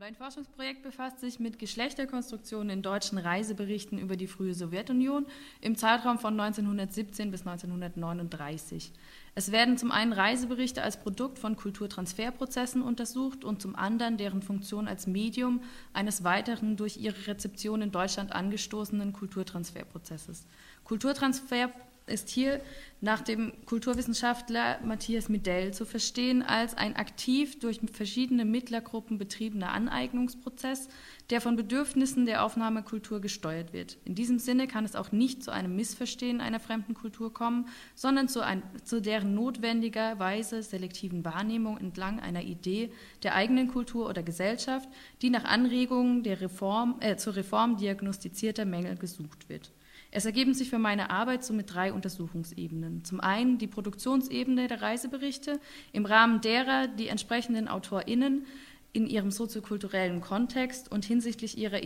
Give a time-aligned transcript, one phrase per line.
[0.00, 5.26] Mein Forschungsprojekt befasst sich mit Geschlechterkonstruktionen in deutschen Reiseberichten über die frühe Sowjetunion
[5.60, 8.92] im Zeitraum von 1917 bis 1939.
[9.34, 14.88] Es werden zum einen Reiseberichte als Produkt von Kulturtransferprozessen untersucht und zum anderen deren Funktion
[14.88, 15.60] als Medium
[15.92, 20.46] eines weiteren durch ihre Rezeption in Deutschland angestoßenen Kulturtransferprozesses.
[20.82, 21.68] Kulturtransfer
[22.10, 22.60] ist hier
[23.02, 30.88] nach dem Kulturwissenschaftler Matthias Midell zu verstehen als ein aktiv durch verschiedene Mittlergruppen betriebener Aneignungsprozess,
[31.30, 33.96] der von Bedürfnissen der Aufnahmekultur gesteuert wird.
[34.04, 38.28] In diesem Sinne kann es auch nicht zu einem Missverstehen einer fremden Kultur kommen, sondern
[38.28, 42.92] zu, ein, zu deren notwendigerweise selektiven Wahrnehmung entlang einer Idee
[43.22, 44.88] der eigenen Kultur oder Gesellschaft,
[45.22, 49.70] die nach Anregungen der Reform, äh, zur Reform diagnostizierter Mängel gesucht wird.
[50.12, 53.04] Es ergeben sich für meine Arbeit somit drei Untersuchungsebenen.
[53.04, 55.60] Zum einen die Produktionsebene der Reiseberichte,
[55.92, 58.44] im Rahmen derer die entsprechenden AutorInnen
[58.92, 61.80] in ihrem soziokulturellen Kontext und hinsichtlich ihrer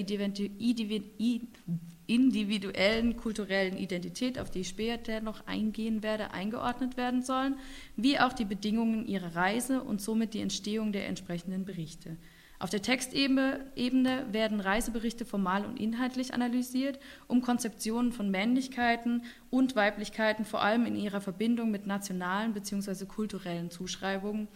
[2.07, 7.57] individuellen kulturellen Identität, auf die ich später noch eingehen werde, eingeordnet werden sollen,
[7.96, 12.16] wie auch die Bedingungen ihrer Reise und somit die Entstehung der entsprechenden Berichte.
[12.59, 13.66] Auf der Textebene
[14.33, 20.97] werden Reiseberichte formal und inhaltlich analysiert, um Konzeptionen von Männlichkeiten und Weiblichkeiten vor allem in
[20.97, 23.07] ihrer Verbindung mit nationalen bzw.
[23.07, 24.49] kulturellen Zuschreibungen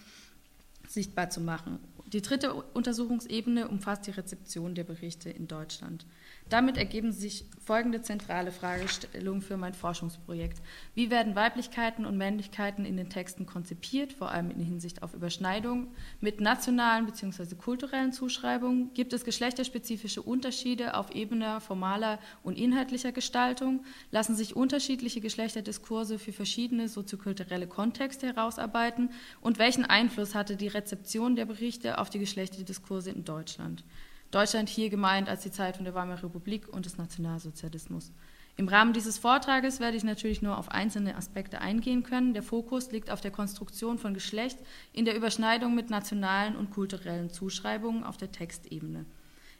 [0.87, 1.81] sichtbar zu machen.
[2.13, 6.07] Die dritte Untersuchungsebene umfasst die Rezeption der Berichte in Deutschland.
[6.49, 10.63] Damit ergeben sich folgende zentrale Fragestellungen für mein Forschungsprojekt.
[10.95, 15.89] Wie werden Weiblichkeiten und Männlichkeiten in den Texten konzipiert, vor allem in Hinsicht auf Überschneidung
[16.23, 17.55] mit nationalen bzw.
[17.57, 18.95] kulturellen Zuschreibungen?
[18.95, 23.85] Gibt es geschlechterspezifische Unterschiede auf Ebene formaler und inhaltlicher Gestaltung?
[24.11, 29.11] Lassen sich unterschiedliche Geschlechterdiskurse für verschiedene soziokulturelle Kontexte herausarbeiten?
[29.43, 33.85] Und welchen Einfluss hatte die Rezeption der Berichte auf die Geschlechterdiskurse in Deutschland?
[34.31, 38.13] Deutschland hier gemeint als die Zeit von der Weimarer Republik und des Nationalsozialismus.
[38.59, 42.35] Im Rahmen dieses Vortrages werde ich natürlich nur auf einzelne Aspekte eingehen können.
[42.35, 44.59] Der Fokus liegt auf der Konstruktion von Geschlecht
[44.93, 49.07] in der Überschneidung mit nationalen und kulturellen Zuschreibungen auf der Textebene.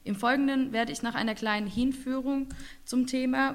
[0.03, 2.49] Im Folgenden werde ich nach einer kleinen Hinführung
[2.85, 3.55] zum Thema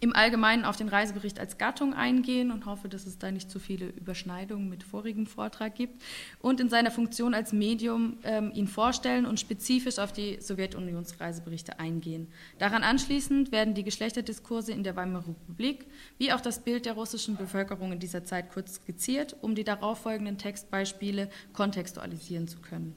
[0.00, 3.58] im Allgemeinen auf den Reisebericht als Gattung eingehen und hoffe, dass es da nicht zu
[3.58, 6.02] viele Überschneidungen mit vorigem Vortrag gibt
[6.40, 12.28] und in seiner Funktion als Medium ähm, ihn vorstellen und spezifisch auf die Sowjetunionsreiseberichte eingehen.
[12.58, 15.86] Daran anschließend werden die Geschlechterdiskurse in der Weimarer Republik
[16.18, 20.38] wie auch das Bild der russischen Bevölkerung in dieser Zeit kurz skizziert, um die darauffolgenden
[20.38, 22.94] Textbeispiele kontextualisieren zu können.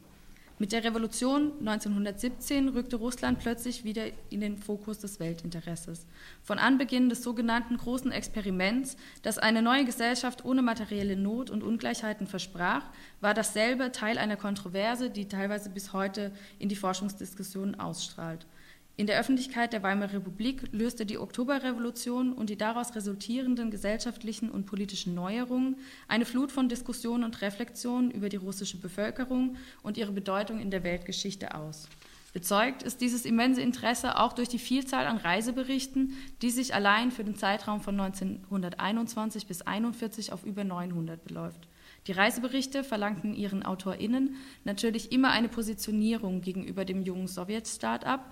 [0.62, 6.06] Mit der Revolution 1917 rückte Russland plötzlich wieder in den Fokus des Weltinteresses.
[6.44, 12.28] Von Anbeginn des sogenannten großen Experiments, das eine neue Gesellschaft ohne materielle Not und Ungleichheiten
[12.28, 12.84] versprach,
[13.22, 18.46] war dasselbe Teil einer Kontroverse, die teilweise bis heute in die Forschungsdiskussionen ausstrahlt.
[19.00, 24.66] In der Öffentlichkeit der Weimarer Republik löste die Oktoberrevolution und die daraus resultierenden gesellschaftlichen und
[24.66, 25.78] politischen Neuerungen
[26.10, 30.84] eine Flut von Diskussionen und Reflexionen über die russische Bevölkerung und ihre Bedeutung in der
[30.84, 31.88] Weltgeschichte aus.
[32.34, 37.24] Bezeugt ist dieses immense Interesse auch durch die Vielzahl an Reiseberichten, die sich allein für
[37.24, 41.70] den Zeitraum von 1921 bis 1941 auf über 900 beläuft.
[42.08, 48.31] Die Reiseberichte verlangten ihren AutorInnen natürlich immer eine Positionierung gegenüber dem jungen Sowjetstaat ab,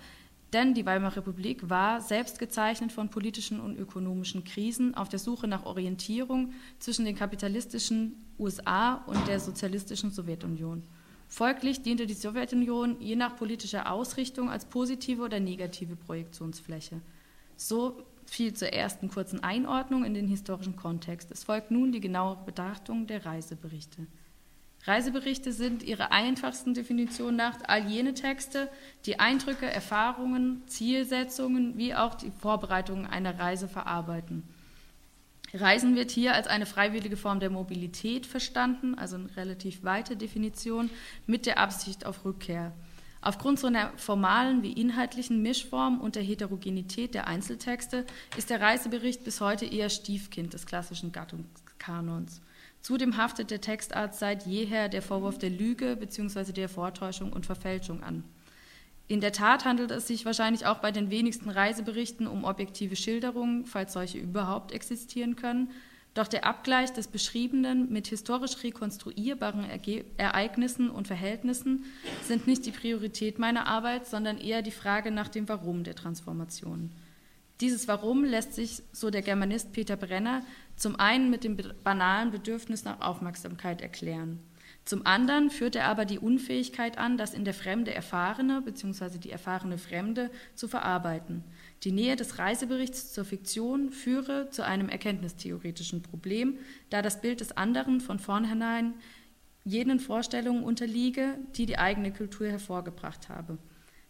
[0.52, 5.46] denn die Weimarer Republik war selbst gezeichnet von politischen und ökonomischen Krisen auf der Suche
[5.46, 10.82] nach Orientierung zwischen den kapitalistischen USA und der sozialistischen Sowjetunion.
[11.28, 17.02] Folglich diente die Sowjetunion je nach politischer Ausrichtung als positive oder negative Projektionsfläche.
[17.56, 21.30] So viel zur ersten kurzen Einordnung in den historischen Kontext.
[21.30, 24.06] Es folgt nun die genauere Betrachtung der Reiseberichte.
[24.84, 28.70] Reiseberichte sind ihrer einfachsten Definition nach all jene Texte,
[29.04, 34.44] die Eindrücke, Erfahrungen, Zielsetzungen wie auch die Vorbereitungen einer Reise verarbeiten.
[35.54, 40.90] Reisen wird hier als eine freiwillige Form der Mobilität verstanden, also eine relativ weite Definition,
[41.26, 42.72] mit der Absicht auf Rückkehr.
[43.20, 48.06] Aufgrund so einer formalen wie inhaltlichen Mischform und der Heterogenität der Einzeltexte
[48.36, 52.40] ist der Reisebericht bis heute eher Stiefkind des klassischen Gattungskanons.
[52.88, 56.52] Zudem haftet der Textarzt seit jeher der Vorwurf der Lüge bzw.
[56.52, 58.24] der Vortäuschung und Verfälschung an.
[59.08, 63.66] In der Tat handelt es sich wahrscheinlich auch bei den wenigsten Reiseberichten um objektive Schilderungen,
[63.66, 65.70] falls solche überhaupt existieren können.
[66.14, 69.66] Doch der Abgleich des Beschriebenen mit historisch rekonstruierbaren
[70.16, 71.84] Ereignissen und Verhältnissen
[72.26, 76.90] sind nicht die Priorität meiner Arbeit, sondern eher die Frage nach dem Warum der Transformation.
[77.60, 80.42] Dieses Warum lässt sich, so der Germanist Peter Brenner,
[80.78, 84.38] zum einen mit dem banalen Bedürfnis nach Aufmerksamkeit erklären.
[84.84, 89.18] Zum anderen führt er aber die Unfähigkeit an, das in der Fremde Erfahrene bzw.
[89.18, 91.44] die erfahrene Fremde zu verarbeiten.
[91.84, 96.56] Die Nähe des Reiseberichts zur Fiktion führe zu einem erkenntnistheoretischen Problem,
[96.88, 98.94] da das Bild des anderen von vornherein
[99.64, 103.58] jenen Vorstellungen unterliege, die die eigene Kultur hervorgebracht habe.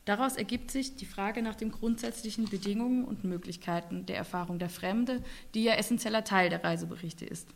[0.08, 5.22] Daraus ergibt sich die Frage nach den grundsätzlichen Bedingungen und Möglichkeiten der Erfahrung der Fremde,
[5.52, 7.46] die ja essentieller Teil der Reiseberichte ist.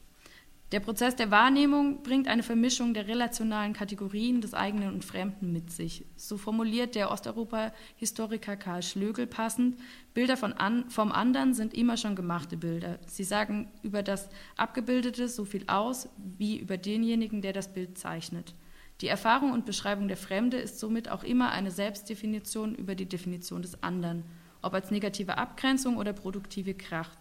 [0.70, 5.72] Der Prozess der Wahrnehmung bringt eine Vermischung der relationalen Kategorien des eigenen und Fremden mit
[5.72, 6.04] sich.
[6.16, 9.78] So formuliert der Osteuropa-Historiker Karl Schlögel passend,
[10.12, 12.98] Bilder an, vom anderen sind immer schon gemachte Bilder.
[13.06, 14.28] Sie sagen über das
[14.58, 18.54] Abgebildete so viel aus, wie über denjenigen, der das Bild zeichnet.
[19.02, 23.60] Die Erfahrung und Beschreibung der Fremde ist somit auch immer eine Selbstdefinition über die Definition
[23.60, 24.22] des anderen,
[24.62, 27.18] ob als negative Abgrenzung oder produktive Kraft.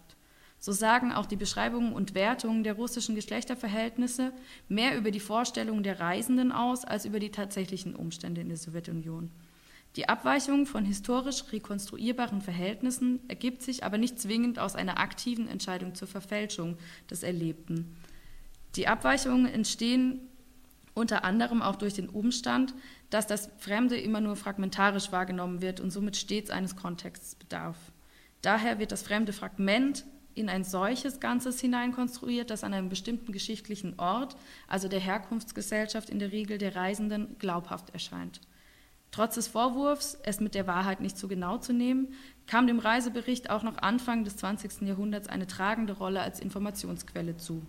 [0.60, 4.32] So sagen auch die Beschreibungen und Wertungen der russischen Geschlechterverhältnisse
[4.68, 9.32] mehr über die Vorstellungen der Reisenden aus als über die tatsächlichen Umstände in der Sowjetunion.
[9.96, 15.96] Die Abweichung von historisch rekonstruierbaren Verhältnissen ergibt sich aber nicht zwingend aus einer aktiven Entscheidung
[15.96, 16.76] zur Verfälschung
[17.10, 17.96] des Erlebten.
[18.76, 20.20] Die Abweichungen entstehen
[20.94, 22.74] unter anderem auch durch den Umstand,
[23.10, 27.76] dass das Fremde immer nur fragmentarisch wahrgenommen wird und somit stets eines Kontexts bedarf.
[28.42, 30.04] Daher wird das fremde Fragment
[30.34, 34.36] in ein solches Ganzes hineinkonstruiert, das an einem bestimmten geschichtlichen Ort,
[34.66, 38.40] also der Herkunftsgesellschaft in der Regel der Reisenden, glaubhaft erscheint.
[39.10, 42.14] Trotz des Vorwurfs, es mit der Wahrheit nicht so genau zu nehmen,
[42.46, 44.82] kam dem Reisebericht auch noch Anfang des 20.
[44.88, 47.62] Jahrhunderts eine tragende Rolle als Informationsquelle zu.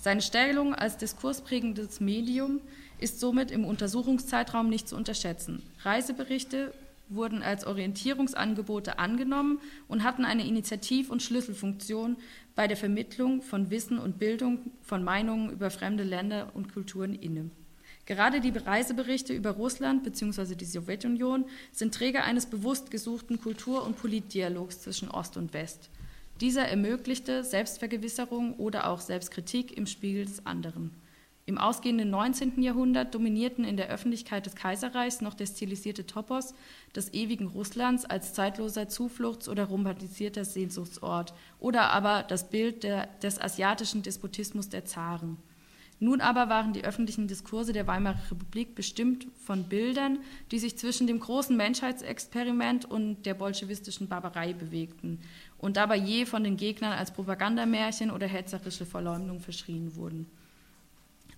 [0.00, 2.60] Seine Stellung als diskursprägendes Medium
[3.00, 5.60] ist somit im Untersuchungszeitraum nicht zu unterschätzen.
[5.82, 6.72] Reiseberichte
[7.08, 12.16] wurden als Orientierungsangebote angenommen und hatten eine Initiativ- und Schlüsselfunktion
[12.54, 17.50] bei der Vermittlung von Wissen und Bildung von Meinungen über fremde Länder und Kulturen inne.
[18.06, 20.54] Gerade die Reiseberichte über Russland bzw.
[20.54, 25.90] die Sowjetunion sind Träger eines bewusst gesuchten Kultur- und Politdialogs zwischen Ost und West.
[26.40, 30.92] Dieser ermöglichte Selbstvergewisserung oder auch Selbstkritik im Spiegel des anderen.
[31.46, 32.62] Im ausgehenden 19.
[32.62, 36.54] Jahrhundert dominierten in der Öffentlichkeit des Kaiserreichs noch der stilisierte Topos
[36.94, 43.40] des ewigen Russlands als zeitloser Zufluchts- oder romantisierter Sehnsuchtsort oder aber das Bild der, des
[43.40, 45.38] asiatischen Despotismus der Zaren.
[46.00, 50.18] Nun aber waren die öffentlichen Diskurse der Weimarer Republik bestimmt von Bildern,
[50.52, 55.18] die sich zwischen dem großen Menschheitsexperiment und der bolschewistischen Barbarei bewegten
[55.58, 60.26] und dabei je von den Gegnern als Propagandamärchen oder hetzerische Verleumdung verschrien wurden.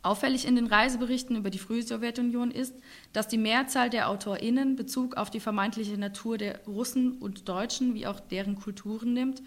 [0.02, 2.74] Auffällig in den Reiseberichten über die frühe Sowjetunion ist,
[3.12, 8.06] dass die Mehrzahl der AutorInnen Bezug auf die vermeintliche Natur der Russen und Deutschen wie
[8.06, 9.42] auch deren Kulturen nimmt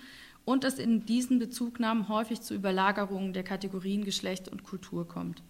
[0.46, 5.42] und es in diesen Bezugnahmen häufig zu Überlagerungen der Kategorien Geschlecht und Kultur kommt.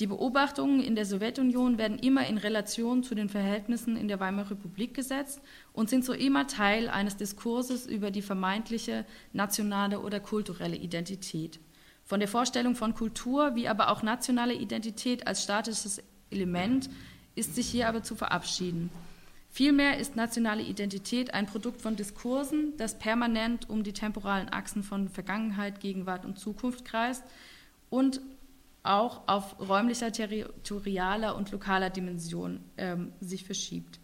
[0.00, 4.52] Die Beobachtungen in der Sowjetunion werden immer in Relation zu den Verhältnissen in der Weimarer
[4.52, 5.42] Republik gesetzt
[5.74, 9.04] und sind so immer Teil eines Diskurses über die vermeintliche
[9.34, 11.60] nationale oder kulturelle Identität.
[12.06, 16.88] Von der Vorstellung von Kultur wie aber auch nationale Identität als statisches Element
[17.34, 18.88] ist sich hier aber zu verabschieden.
[19.50, 25.10] Vielmehr ist nationale Identität ein Produkt von Diskursen, das permanent um die temporalen Achsen von
[25.10, 27.22] Vergangenheit, Gegenwart und Zukunft kreist
[27.90, 28.22] und
[28.82, 34.00] auch auf räumlicher, territorialer und lokaler Dimension ähm, sich verschiebt.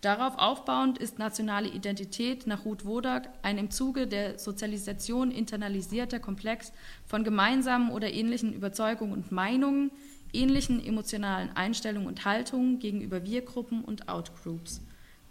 [0.00, 6.72] Darauf aufbauend ist nationale Identität nach Ruth Wodak ein im Zuge der Sozialisation internalisierter Komplex
[7.04, 9.90] von gemeinsamen oder ähnlichen Überzeugungen und Meinungen,
[10.32, 14.80] ähnlichen emotionalen Einstellungen und Haltungen gegenüber Wir-Gruppen und Outgroups.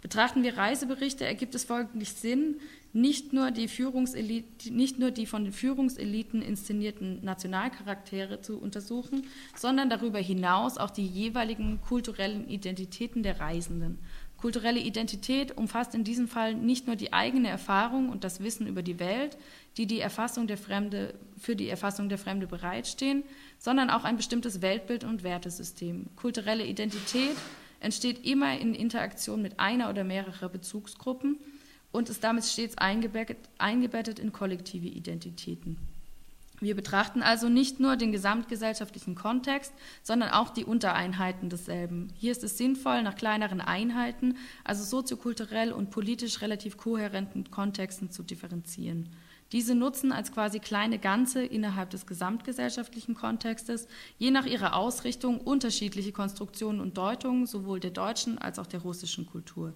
[0.02, 2.60] Betrachten wir Reiseberichte, ergibt es folglich Sinn,
[2.92, 3.68] nicht nur, die
[4.70, 11.06] nicht nur die von den Führungseliten inszenierten Nationalcharaktere zu untersuchen, sondern darüber hinaus auch die
[11.06, 13.98] jeweiligen kulturellen Identitäten der Reisenden
[14.40, 18.82] Kulturelle Identität umfasst in diesem Fall nicht nur die eigene Erfahrung und das Wissen über
[18.82, 19.36] die Welt,
[19.76, 23.22] die, die Erfassung der Fremde, für die Erfassung der Fremde bereitstehen,
[23.58, 26.06] sondern auch ein bestimmtes Weltbild und Wertesystem.
[26.16, 27.36] Kulturelle Identität
[27.80, 31.36] entsteht immer in Interaktion mit einer oder mehrerer Bezugsgruppen
[31.92, 35.76] und ist damit stets eingebettet, eingebettet in kollektive Identitäten.
[36.62, 42.12] Wir betrachten also nicht nur den gesamtgesellschaftlichen Kontext, sondern auch die Untereinheiten desselben.
[42.18, 48.22] Hier ist es sinnvoll, nach kleineren Einheiten, also soziokulturell und politisch relativ kohärenten Kontexten zu
[48.22, 49.08] differenzieren.
[49.52, 56.12] Diese nutzen als quasi kleine Ganze innerhalb des gesamtgesellschaftlichen Kontextes je nach ihrer Ausrichtung unterschiedliche
[56.12, 59.72] Konstruktionen und Deutungen sowohl der deutschen als auch der russischen Kultur.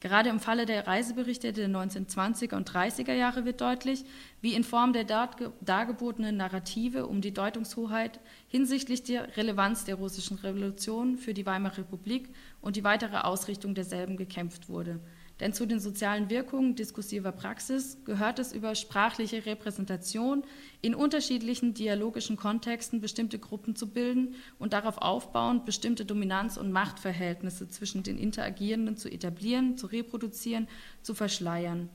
[0.00, 4.06] Gerade im Falle der Reiseberichte der 1920er und 30er Jahre wird deutlich,
[4.40, 11.18] wie in Form der dargebotenen Narrative um die Deutungshoheit hinsichtlich der Relevanz der russischen Revolution
[11.18, 12.30] für die Weimarer Republik
[12.62, 15.00] und die weitere Ausrichtung derselben gekämpft wurde.
[15.40, 20.44] Denn zu den sozialen Wirkungen diskursiver Praxis gehört es über sprachliche Repräsentation
[20.82, 27.68] in unterschiedlichen dialogischen Kontexten bestimmte Gruppen zu bilden und darauf aufbauend bestimmte Dominanz- und Machtverhältnisse
[27.68, 30.68] zwischen den Interagierenden zu etablieren, zu reproduzieren,
[31.02, 31.88] zu verschleiern,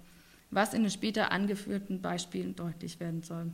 [0.50, 3.52] was in den später angeführten Beispielen deutlich werden soll.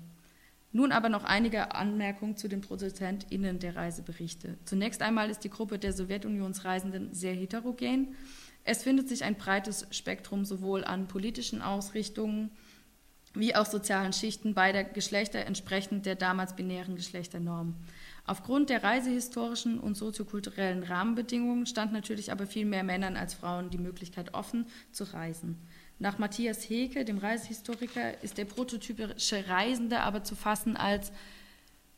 [0.74, 4.58] Nun aber noch einige Anmerkungen zu den ProduzentInnen der Reiseberichte.
[4.64, 8.16] Zunächst einmal ist die Gruppe der Sowjetunionsreisenden sehr heterogen.
[8.64, 12.52] Es findet sich ein breites Spektrum sowohl an politischen Ausrichtungen
[13.34, 17.76] wie auch sozialen Schichten beider Geschlechter entsprechend der damals binären Geschlechternorm.
[18.26, 23.78] Aufgrund der reisehistorischen und soziokulturellen Rahmenbedingungen stand natürlich aber viel mehr Männern als Frauen die
[23.78, 25.58] Möglichkeit offen zu reisen.
[25.98, 31.12] Nach Matthias Heke, dem Reisehistoriker, ist der prototypische Reisende aber zu fassen als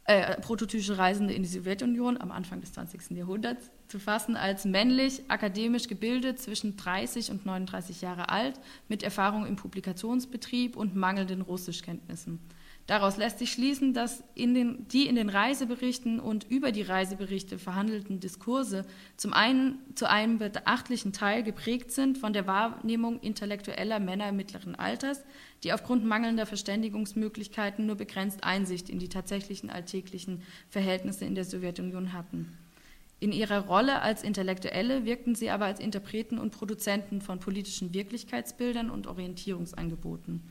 [0.05, 3.11] äh, prototypische Reisende in die Sowjetunion am Anfang des 20.
[3.11, 9.45] Jahrhunderts zu fassen als männlich, akademisch gebildet, zwischen 30 und 39 Jahre alt, mit Erfahrung
[9.45, 12.39] im Publikationsbetrieb und mangelnden Russischkenntnissen.
[12.87, 17.59] Daraus lässt sich schließen, dass in den, die in den Reiseberichten und über die Reiseberichte
[17.59, 18.83] verhandelten Diskurse
[19.15, 25.23] zum einen zu einem beachtlichen Teil geprägt sind von der Wahrnehmung intellektueller Männer mittleren Alters,
[25.63, 32.11] die aufgrund mangelnder Verständigungsmöglichkeiten nur begrenzt Einsicht in die tatsächlichen alltäglichen Verhältnisse in der Sowjetunion
[32.11, 32.57] hatten.
[33.23, 38.89] In ihrer Rolle als Intellektuelle wirkten sie aber als Interpreten und Produzenten von politischen Wirklichkeitsbildern
[38.89, 40.43] und Orientierungsangeboten.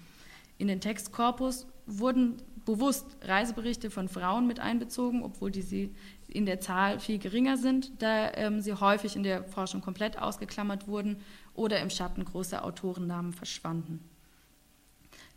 [0.57, 5.95] In den Textkorpus wurden bewusst Reiseberichte von Frauen mit einbezogen, obwohl die sie
[6.29, 10.89] in der Zahl viel geringer sind, da ähm, sie häufig in der Forschung komplett ausgeklammert
[10.89, 11.19] wurden
[11.53, 14.01] oder im Schatten großer Autorennamen verschwanden.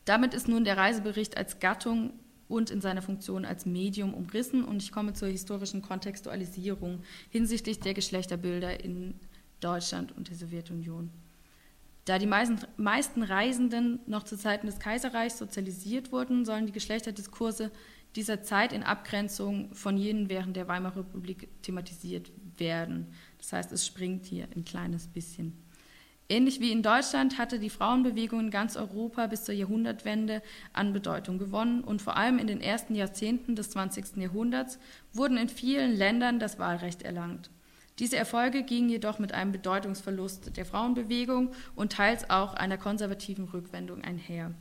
[0.05, 2.13] Damit ist nun der Reisebericht als Gattung
[2.47, 7.93] und in seiner Funktion als Medium umrissen und ich komme zur historischen Kontextualisierung hinsichtlich der
[7.93, 9.15] Geschlechterbilder in
[9.59, 11.09] Deutschland und der Sowjetunion.
[12.05, 17.71] Da die meisten Reisenden noch zu Zeiten des Kaiserreichs sozialisiert wurden, sollen die Geschlechterdiskurse
[18.15, 23.07] dieser Zeit in Abgrenzung von jenen während der Weimarer Republik thematisiert werden.
[23.39, 25.57] Das heißt, es springt hier ein kleines bisschen.
[26.27, 30.41] Ähnlich wie in Deutschland hatte die Frauenbewegung in ganz Europa bis zur Jahrhundertwende
[30.73, 34.17] an Bedeutung gewonnen und vor allem in den ersten Jahrzehnten des 20.
[34.17, 34.79] Jahrhunderts
[35.13, 37.51] wurden in vielen Ländern das Wahlrecht erlangt.
[37.99, 44.03] Diese Erfolge gingen jedoch mit einem Bedeutungsverlust der Frauenbewegung und teils auch einer konservativen Rückwendung
[44.03, 44.51] einher.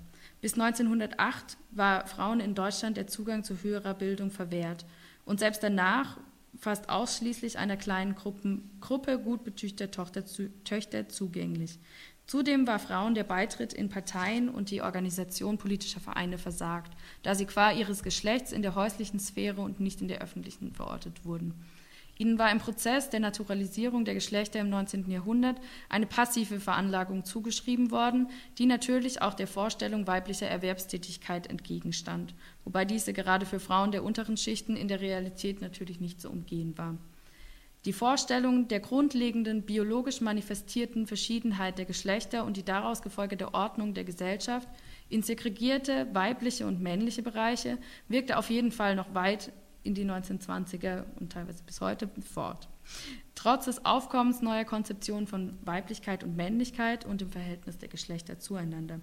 [0.42, 4.84] Bis 1908 war Frauen in Deutschland der Zugang zu höherer Bildung verwehrt.
[5.24, 6.18] Und selbst danach
[6.64, 10.24] fast ausschließlich einer kleinen Gruppen, Gruppe gut betüchter Tochter,
[10.64, 11.78] Töchter zugänglich.
[12.26, 17.44] Zudem war Frauen der Beitritt in Parteien und die Organisation politischer Vereine versagt, da sie
[17.44, 21.54] qua ihres Geschlechts in der häuslichen Sphäre und nicht in der öffentlichen verortet wurden.
[22.16, 25.10] Ihnen war im Prozess der Naturalisierung der Geschlechter im 19.
[25.10, 25.56] Jahrhundert
[25.88, 28.28] eine passive Veranlagung zugeschrieben worden,
[28.58, 34.36] die natürlich auch der Vorstellung weiblicher Erwerbstätigkeit entgegenstand, wobei diese gerade für Frauen der unteren
[34.36, 36.96] Schichten in der Realität natürlich nicht zu umgehen war.
[37.84, 44.04] Die Vorstellung der grundlegenden biologisch manifestierten Verschiedenheit der Geschlechter und die daraus gefolgte Ordnung der
[44.04, 44.68] Gesellschaft
[45.10, 47.76] in segregierte weibliche und männliche Bereiche
[48.08, 49.52] wirkte auf jeden Fall noch weit
[49.84, 52.68] in die 1920er und teilweise bis heute fort.
[53.34, 59.00] Trotz des Aufkommens neuer Konzeptionen von Weiblichkeit und Männlichkeit und dem Verhältnis der Geschlechter zueinander.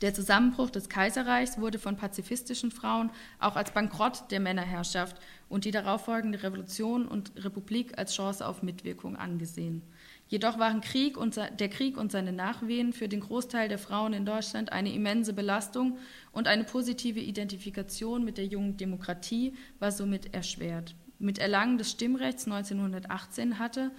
[0.00, 5.16] Der Zusammenbruch des Kaiserreichs wurde von pazifistischen Frauen auch als Bankrott der Männerherrschaft
[5.48, 9.82] und die darauffolgende Revolution und Republik als Chance auf Mitwirkung angesehen.
[10.28, 14.26] Jedoch waren Krieg und, der Krieg und seine Nachwehen für den Großteil der Frauen in
[14.26, 15.98] Deutschland eine immense Belastung
[16.32, 20.94] und eine positive Identifikation mit der jungen Demokratie war somit erschwert.
[21.18, 23.90] Mit Erlangen des Stimmrechts 1918 hatte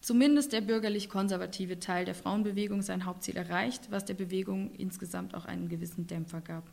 [0.00, 5.68] zumindest der bürgerlich-konservative Teil der Frauenbewegung sein Hauptziel erreicht, was der Bewegung insgesamt auch einen
[5.68, 6.70] gewissen Dämpfer gab.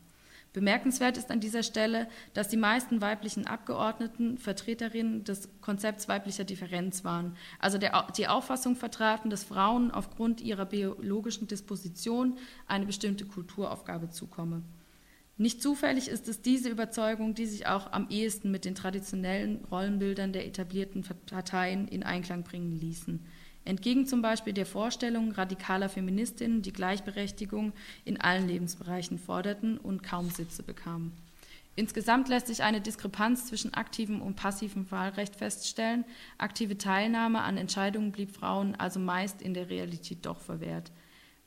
[0.55, 7.03] Bemerkenswert ist an dieser Stelle, dass die meisten weiblichen Abgeordneten Vertreterinnen des Konzepts weiblicher Differenz
[7.03, 14.11] waren, also der, die Auffassung vertraten, dass Frauen aufgrund ihrer biologischen Disposition eine bestimmte Kulturaufgabe
[14.11, 14.61] zukomme.
[15.35, 20.31] Nicht zufällig ist es diese Überzeugung, die sich auch am ehesten mit den traditionellen Rollenbildern
[20.31, 23.25] der etablierten Parteien in Einklang bringen ließen.
[23.65, 27.73] Entgegen zum Beispiel der Vorstellung radikaler Feministinnen, die Gleichberechtigung
[28.05, 31.11] in allen Lebensbereichen forderten und kaum Sitze bekamen.
[31.75, 36.05] Insgesamt lässt sich eine Diskrepanz zwischen aktivem und passivem Wahlrecht feststellen.
[36.37, 40.91] Aktive Teilnahme an Entscheidungen blieb Frauen also meist in der Realität doch verwehrt.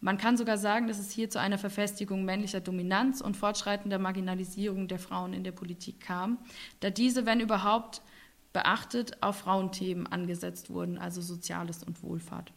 [0.00, 4.86] Man kann sogar sagen, dass es hier zu einer Verfestigung männlicher Dominanz und fortschreitender Marginalisierung
[4.86, 6.38] der Frauen in der Politik kam,
[6.80, 8.02] da diese, wenn überhaupt
[8.52, 12.52] beachtet, auf Frauenthemen angesetzt wurden, also Soziales und Wohlfahrt.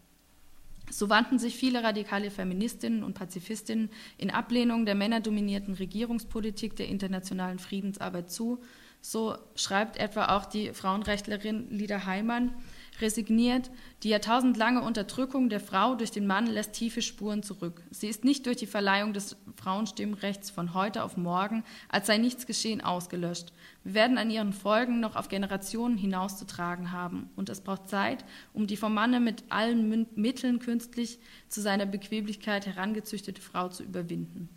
[0.89, 7.59] So wandten sich viele radikale Feministinnen und Pazifistinnen in Ablehnung der männerdominierten Regierungspolitik der internationalen
[7.59, 8.61] Friedensarbeit zu.
[8.99, 12.53] So schreibt etwa auch die Frauenrechtlerin Lida Heimann,
[12.99, 13.71] resigniert,
[14.03, 17.81] die jahrtausendlange Unterdrückung der Frau durch den Mann lässt tiefe Spuren zurück.
[17.89, 22.45] Sie ist nicht durch die Verleihung des Frauenstimmrechts von heute auf morgen, als sei nichts
[22.45, 23.53] geschehen, ausgelöscht.
[23.83, 27.29] Wir werden an ihren Folgen noch auf Generationen hinauszutragen haben.
[27.35, 32.65] Und es braucht Zeit, um die vom Manne mit allen Mitteln künstlich zu seiner Bequemlichkeit
[32.65, 34.49] herangezüchtete Frau zu überwinden.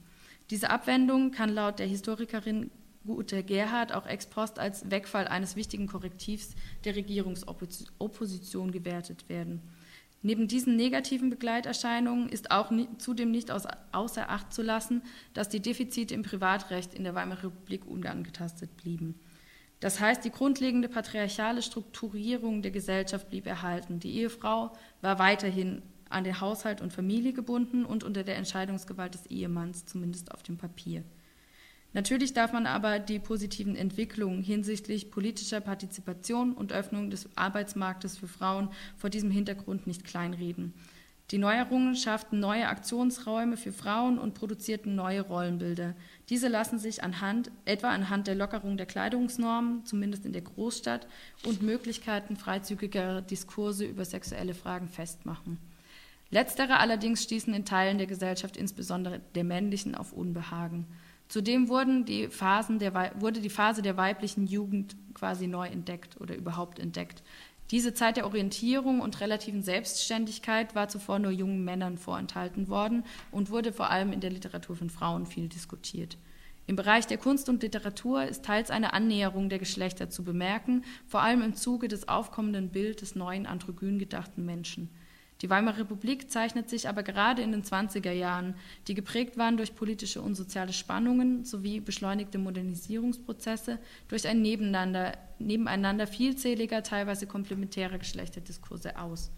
[0.51, 2.71] Diese Abwendung kann laut der Historikerin
[3.07, 9.61] Ute Gerhard auch ex post als Wegfall eines wichtigen Korrektivs der Regierungsopposition gewertet werden.
[10.27, 15.03] Neben diesen negativen Begleiterscheinungen ist auch nie, zudem nicht aus, außer Acht zu lassen,
[15.35, 19.21] dass die Defizite im Privatrecht in der Weimarer Republik unangetastet blieben.
[19.81, 24.01] Das heißt, die grundlegende patriarchale Strukturierung der Gesellschaft blieb erhalten.
[24.01, 29.27] Die Ehefrau war weiterhin an den Haushalt und Familie gebunden und unter der Entscheidungsgewalt des
[29.27, 31.05] Ehemanns, zumindest auf dem Papier.
[31.95, 38.29] Natürlich darf man aber die positiven Entwicklungen hinsichtlich politischer Partizipation und Öffnung des Arbeitsmarktes für
[38.29, 40.75] Frauen vor diesem Hintergrund nicht kleinreden.
[41.31, 45.95] Die Neuerungen schafften neue Aktionsräume für Frauen und produzierten neue Rollenbilder.
[46.29, 51.07] Diese lassen sich anhand, etwa anhand der Lockerung der Kleidungsnormen, zumindest in der Großstadt,
[51.47, 55.59] und Möglichkeiten freizügiger Diskurse über sexuelle Fragen festmachen.
[56.31, 60.87] Letztere allerdings stießen in Teilen der Gesellschaft, insbesondere der männlichen, auf Unbehagen.
[61.35, 66.37] Zudem wurden die Phasen der, wurde die Phase der weiblichen Jugend quasi neu entdeckt oder
[66.37, 67.25] überhaupt entdeckt.
[67.73, 73.51] Diese Zeit der Orientierung und relativen Selbstständigkeit war zuvor nur jungen Männern vorenthalten worden und
[73.51, 76.19] wurde vor allem in der Literatur von Frauen viel diskutiert.
[76.69, 81.23] Im Bereich der Kunst und Literatur ist teils eine Annäherung der Geschlechter zu bemerken, vor
[81.23, 84.89] allem im Zuge des aufkommenden Bildes des neuen androgyn gedachten Menschen.
[85.43, 88.55] Die Weimarer Republik zeichnet sich aber gerade in den 20er Jahren,
[88.87, 96.07] die geprägt waren durch politische und soziale Spannungen sowie beschleunigte Modernisierungsprozesse, durch ein Nebeneinander, Nebeneinander
[96.07, 99.33] vielzähliger, teilweise komplementärer Geschlechterdiskurse aus.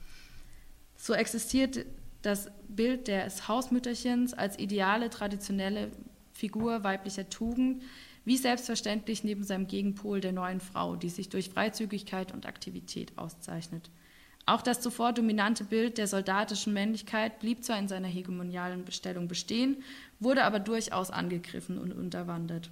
[0.96, 1.86] So existiert
[2.22, 5.90] das Bild des Hausmütterchens als ideale, traditionelle
[6.32, 7.82] Figur weiblicher Tugend,
[8.24, 13.90] wie selbstverständlich neben seinem Gegenpol der neuen Frau, die sich durch Freizügigkeit und Aktivität auszeichnet.
[14.46, 19.82] Auch das zuvor dominante Bild der soldatischen Männlichkeit blieb zwar in seiner hegemonialen Bestellung bestehen,
[20.20, 22.70] wurde aber durchaus angegriffen und unterwandert.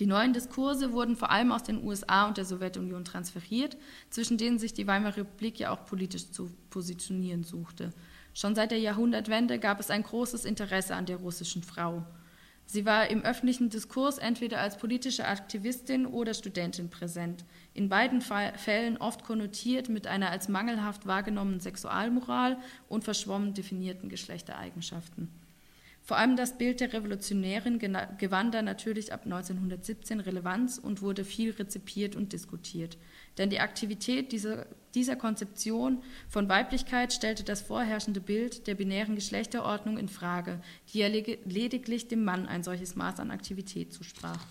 [0.00, 3.76] Die neuen Diskurse wurden vor allem aus den USA und der Sowjetunion transferiert,
[4.10, 7.92] zwischen denen sich die Weimarer Republik ja auch politisch zu positionieren suchte.
[8.34, 12.04] Schon seit der Jahrhundertwende gab es ein großes Interesse an der russischen Frau.
[12.72, 18.96] Sie war im öffentlichen Diskurs entweder als politische Aktivistin oder Studentin präsent, in beiden Fällen
[18.96, 22.56] oft konnotiert mit einer als mangelhaft wahrgenommenen Sexualmoral
[22.88, 25.28] und verschwommen definierten Geschlechtereigenschaften.
[26.04, 31.52] Vor allem das Bild der Revolutionärin gewann dann natürlich ab 1917 Relevanz und wurde viel
[31.52, 32.98] rezipiert und diskutiert.
[33.38, 39.96] Denn die Aktivität dieser, dieser Konzeption von Weiblichkeit stellte das vorherrschende Bild der binären Geschlechterordnung
[39.96, 40.60] in Frage,
[40.92, 44.44] die ja lediglich dem Mann ein solches Maß an Aktivität zusprach.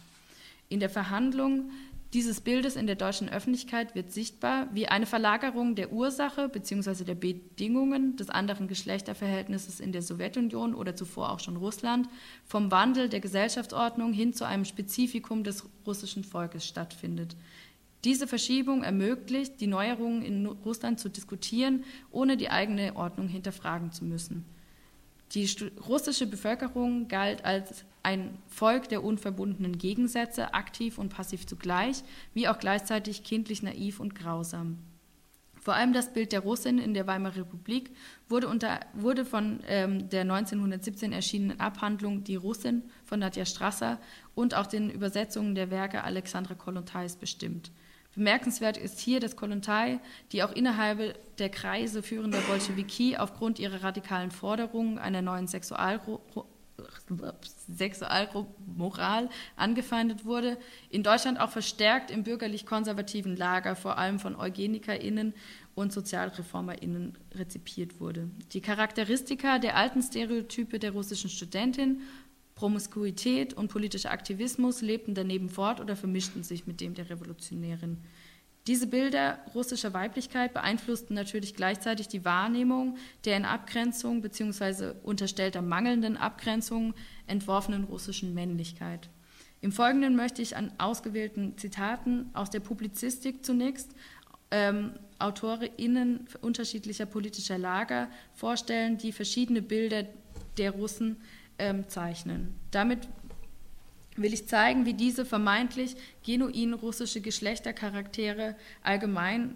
[0.70, 1.70] In der Verhandlung
[2.14, 7.06] dieses Bildes in der deutschen Öffentlichkeit wird sichtbar, wie eine Verlagerung der Ursache bzw.
[7.06, 12.10] der Bedingungen des anderen Geschlechterverhältnisses in der Sowjetunion oder zuvor auch schon Russland
[12.46, 17.38] vom Wandel der Gesellschaftsordnung hin zu einem Spezifikum des russischen Volkes stattfindet.
[18.04, 24.04] Diese Verschiebung ermöglicht, die Neuerungen in Russland zu diskutieren, ohne die eigene Ordnung hinterfragen zu
[24.04, 24.44] müssen.
[25.34, 25.50] Die
[25.88, 32.60] russische Bevölkerung galt als ein Volk der unverbundenen Gegensätze, aktiv und passiv zugleich, wie auch
[32.60, 34.78] gleichzeitig kindlich naiv und grausam.
[35.62, 37.92] Vor allem das Bild der Russin in der Weimarer Republik
[38.28, 44.00] wurde, unter, wurde von ähm, der 1917 erschienenen Abhandlung Die Russin von Nadja Strasser
[44.34, 47.72] und auch den Übersetzungen der Werke Alexandra Kolontais bestimmt.
[48.16, 50.00] Bemerkenswert ist hier, dass Kolontai,
[50.32, 56.22] die auch innerhalb der Kreise führender Bolschewiki aufgrund ihrer radikalen Forderungen einer neuen Sexualro
[57.74, 60.58] Sexualmoral angefeindet wurde,
[60.90, 65.34] in Deutschland auch verstärkt im bürgerlich-konservativen Lager, vor allem von EugenikerInnen
[65.76, 68.30] und SozialreformerInnen rezipiert wurde.
[68.54, 72.02] Die Charakteristika der alten Stereotype der russischen Studentin
[72.62, 77.98] Promiskuität und politischer Aktivismus lebten daneben fort oder vermischten sich mit dem der Revolutionärin.
[78.68, 84.94] Diese Bilder russischer Weiblichkeit beeinflussten natürlich gleichzeitig die Wahrnehmung der in Abgrenzung bzw.
[85.02, 86.94] unterstellter mangelnden Abgrenzung
[87.26, 89.10] entworfenen russischen Männlichkeit.
[89.62, 93.96] Im Folgenden möchte ich an ausgewählten Zitaten aus der Publizistik zunächst
[94.52, 100.06] ähm, AutorInnen unterschiedlicher politischer Lager vorstellen, die verschiedene Bilder
[100.58, 101.18] der Russen
[101.58, 102.56] ähm, zeichnen.
[102.72, 103.08] Damit
[104.16, 105.96] will ich zeigen, wie diese vermeintlich
[106.26, 109.56] genuin russische Geschlechtercharaktere allgemein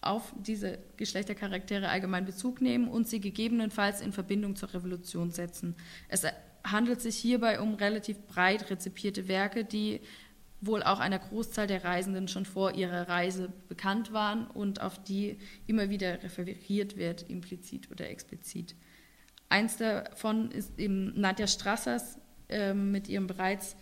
[0.00, 5.74] auf diese Geschlechtercharaktere allgemein Bezug nehmen und sie gegebenenfalls in Verbindung zur Revolution setzen.
[6.08, 6.22] Es
[6.64, 10.00] handelt sich hierbei um relativ breit rezipierte Werke, die
[10.60, 15.38] wohl auch einer Großzahl der Reisenden schon vor ihrer Reise bekannt waren und auf die
[15.66, 18.74] immer wieder referiert wird, implizit oder explizit.
[19.48, 23.76] Eins davon ist eben Nadja Strassers äh, mit ihrem bereits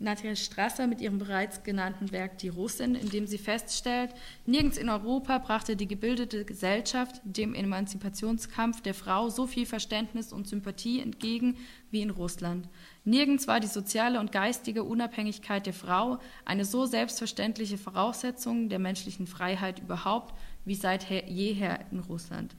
[0.00, 4.14] Nadja Strasser mit ihrem bereits genannten Werk Die Russin, in dem sie feststellt,
[4.46, 10.46] nirgends in Europa brachte die gebildete Gesellschaft dem Emanzipationskampf der Frau so viel Verständnis und
[10.46, 11.56] Sympathie entgegen
[11.90, 12.68] wie in Russland.
[13.04, 19.26] Nirgends war die soziale und geistige Unabhängigkeit der Frau eine so selbstverständliche Voraussetzung der menschlichen
[19.26, 20.32] Freiheit überhaupt
[20.64, 22.54] wie seit jeher in Russland.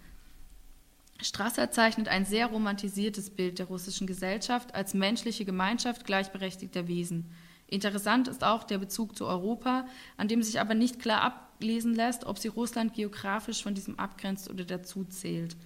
[1.21, 7.25] Strasser zeichnet ein sehr romantisiertes Bild der russischen Gesellschaft als menschliche Gemeinschaft gleichberechtigter Wesen.
[7.67, 9.86] Interessant ist auch der Bezug zu Europa,
[10.17, 14.49] an dem sich aber nicht klar ablesen lässt, ob sie Russland geografisch von diesem abgrenzt
[14.49, 15.58] oder dazu zählt,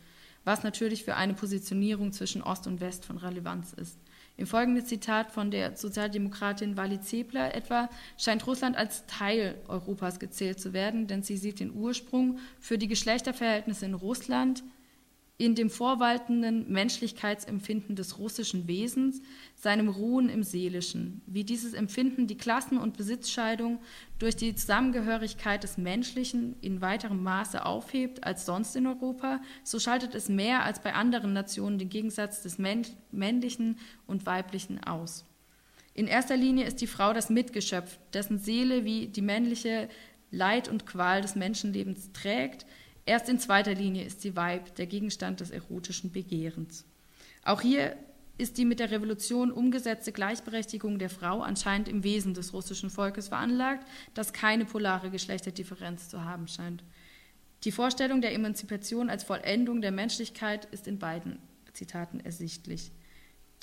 [0.44, 3.98] was natürlich für eine Positionierung zwischen Ost und West von Relevanz ist.
[4.36, 7.88] Im folgenden Zitat von der Sozialdemokratin Wally Zebler etwa
[8.18, 12.88] scheint Russland als Teil Europas gezählt zu werden, denn sie sieht den Ursprung für die
[12.88, 14.64] Geschlechterverhältnisse in Russland
[15.38, 19.22] in dem vorwaltenden Menschlichkeitsempfinden des russischen Wesens,
[19.56, 23.80] seinem Ruhen im Seelischen, wie dieses Empfinden die Klassen- und Besitzscheidung
[24.20, 30.14] durch die Zusammengehörigkeit des Menschlichen in weiterem Maße aufhebt als sonst in Europa, so schaltet
[30.14, 32.60] es mehr als bei anderen Nationen den Gegensatz des
[33.12, 35.26] Männlichen und Weiblichen aus.
[35.96, 39.90] In erster Linie ist die Frau das Mitgeschöpf, dessen Seele wie die männliche
[40.32, 42.66] Leid und Qual des Menschenlebens trägt,
[43.06, 46.86] Erst in zweiter Linie ist sie Weib, der Gegenstand des erotischen Begehrens.
[47.44, 47.98] Auch hier
[48.38, 53.28] ist die mit der Revolution umgesetzte Gleichberechtigung der Frau anscheinend im Wesen des russischen Volkes
[53.28, 56.84] veranlagt, das keine polare Geschlechterdifferenz zu haben scheint.
[57.64, 61.40] Die Vorstellung der Emanzipation als Vollendung der Menschlichkeit ist in beiden
[61.74, 62.92] Zitaten ersichtlich.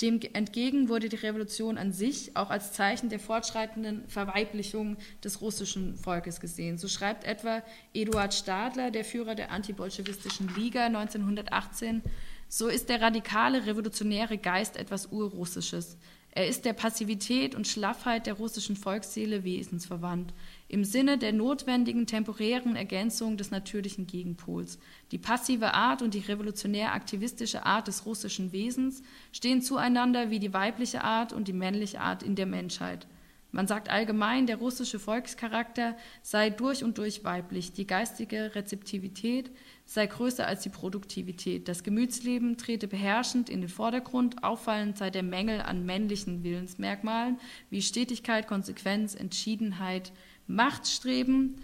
[0.00, 5.96] Dem entgegen wurde die Revolution an sich auch als Zeichen der fortschreitenden Verweiblichung des russischen
[5.96, 6.78] Volkes gesehen.
[6.78, 12.02] So schreibt etwa Eduard Stadler, der Führer der antibolschewistischen Liga 1918,
[12.48, 15.98] so ist der radikale revolutionäre Geist etwas Urrussisches.
[16.32, 20.32] Er ist der Passivität und Schlaffheit der russischen Volksseele wesensverwandt
[20.70, 24.78] im Sinne der notwendigen temporären Ergänzung des natürlichen Gegenpols.
[25.10, 29.02] Die passive Art und die revolutionär-aktivistische Art des russischen Wesens
[29.32, 33.08] stehen zueinander wie die weibliche Art und die männliche Art in der Menschheit.
[33.50, 39.50] Man sagt allgemein, der russische Volkscharakter sei durch und durch weiblich, die geistige Rezeptivität
[39.86, 45.24] sei größer als die Produktivität, das Gemütsleben trete beherrschend in den Vordergrund, auffallend sei der
[45.24, 50.12] Mängel an männlichen Willensmerkmalen wie Stetigkeit, Konsequenz, Entschiedenheit,
[50.54, 51.56] Machtstreben.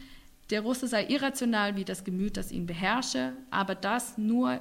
[0.51, 4.61] Der Russe sei irrational wie das Gemüt, das ihn beherrsche, aber das nur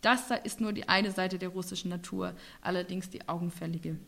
[0.00, 3.98] das ist nur die eine Seite der russischen Natur, allerdings die augenfällige.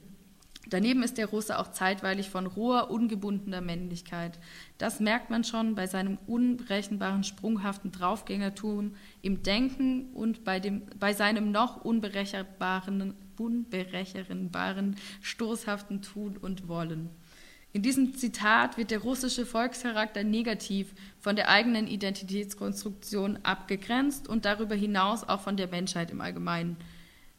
[0.68, 4.38] Daneben ist der Russe auch zeitweilig von roher, ungebundener Männlichkeit.
[4.78, 11.14] Das merkt man schon bei seinem unberechenbaren, sprunghaften Draufgängertum im Denken und bei, dem, bei
[11.14, 17.10] seinem noch unberechenbaren, unberechenbaren, stoßhaften Tun und Wollen.
[17.74, 24.74] In diesem Zitat wird der russische Volkscharakter negativ von der eigenen Identitätskonstruktion abgegrenzt und darüber
[24.74, 26.76] hinaus auch von der Menschheit im Allgemeinen.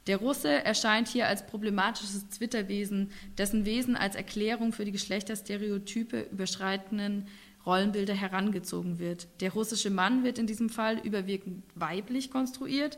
[0.07, 7.27] Der Russe erscheint hier als problematisches Zwitterwesen, dessen Wesen als Erklärung für die Geschlechterstereotype überschreitenden
[7.65, 9.27] Rollenbilder herangezogen wird.
[9.39, 12.97] Der russische Mann wird in diesem Fall überwiegend weiblich konstruiert.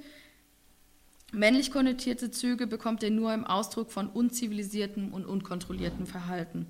[1.32, 6.66] Männlich konnotierte Züge bekommt er nur im Ausdruck von unzivilisiertem und unkontrolliertem Verhalten.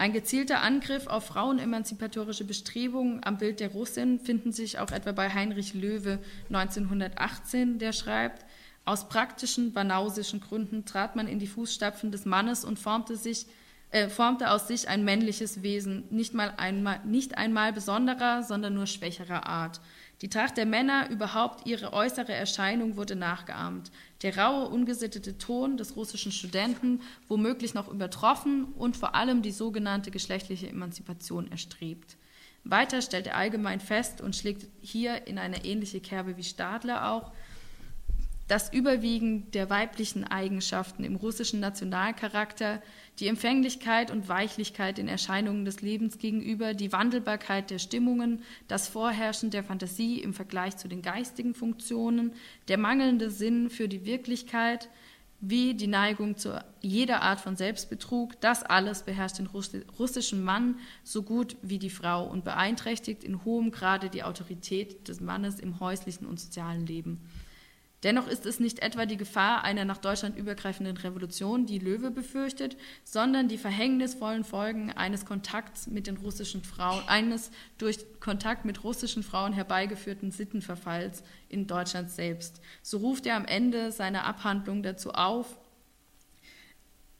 [0.00, 5.28] Ein gezielter Angriff auf frauenemanzipatorische Bestrebungen am Bild der Russin finden sich auch etwa bei
[5.28, 8.46] Heinrich Löwe 1918, der schreibt,
[8.86, 13.44] aus praktischen, banausischen Gründen trat man in die Fußstapfen des Mannes und formte, sich,
[13.90, 18.86] äh, formte aus sich ein männliches Wesen, nicht, mal einmal, nicht einmal besonderer, sondern nur
[18.86, 19.82] schwächerer Art.
[20.22, 23.90] Die Tracht der Männer, überhaupt ihre äußere Erscheinung wurde nachgeahmt.
[24.22, 30.10] Der raue, ungesittete Ton des russischen Studenten womöglich noch übertroffen und vor allem die sogenannte
[30.10, 32.16] geschlechtliche Emanzipation erstrebt.
[32.64, 37.32] Weiter stellt er allgemein fest und schlägt hier in eine ähnliche Kerbe wie Stadler auch,
[38.50, 42.82] das Überwiegen der weiblichen Eigenschaften im russischen Nationalcharakter,
[43.20, 49.50] die Empfänglichkeit und Weichlichkeit den Erscheinungen des Lebens gegenüber, die Wandelbarkeit der Stimmungen, das Vorherrschen
[49.50, 52.32] der Fantasie im Vergleich zu den geistigen Funktionen,
[52.66, 54.88] der mangelnde Sinn für die Wirklichkeit,
[55.40, 61.22] wie die Neigung zu jeder Art von Selbstbetrug, das alles beherrscht den russischen Mann so
[61.22, 66.26] gut wie die Frau und beeinträchtigt in hohem Grade die Autorität des Mannes im häuslichen
[66.26, 67.20] und sozialen Leben.
[68.02, 72.78] Dennoch ist es nicht etwa die Gefahr einer nach Deutschland übergreifenden Revolution, die Löwe befürchtet,
[73.04, 79.22] sondern die verhängnisvollen Folgen eines Kontakts mit den russischen Frauen, eines durch Kontakt mit russischen
[79.22, 82.62] Frauen herbeigeführten Sittenverfalls in Deutschland selbst.
[82.82, 85.58] So ruft er am Ende seiner Abhandlung dazu auf,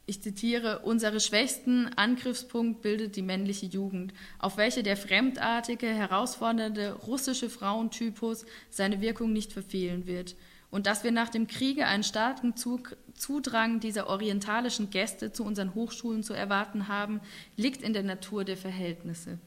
[0.07, 7.49] ich zitiere, unsere schwächsten Angriffspunkt bildet die männliche Jugend, auf welche der fremdartige, herausfordernde russische
[7.49, 10.35] Frauentypus seine Wirkung nicht verfehlen wird
[10.71, 16.23] und dass wir nach dem Kriege einen starken Zudrang dieser orientalischen Gäste zu unseren Hochschulen
[16.23, 17.21] zu erwarten haben,
[17.57, 19.39] liegt in der Natur der Verhältnisse.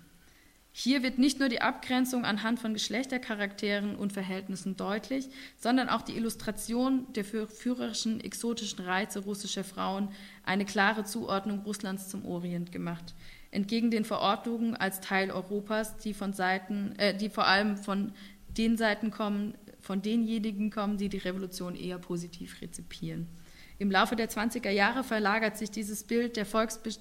[0.76, 6.18] Hier wird nicht nur die Abgrenzung anhand von Geschlechtercharakteren und Verhältnissen deutlich, sondern auch die
[6.18, 10.10] Illustration der führerischen exotischen Reize russischer Frauen
[10.44, 13.14] eine klare Zuordnung Russlands zum Orient gemacht.
[13.52, 18.12] Entgegen den Verordnungen als Teil Europas, die, von Seiten, äh, die vor allem von
[18.58, 23.28] den Seiten kommen, von denjenigen kommen, die die Revolution eher positiv rezipieren.
[23.80, 26.92] Im Laufe der 20er Jahre verlagert sich dieses Bild der volksbe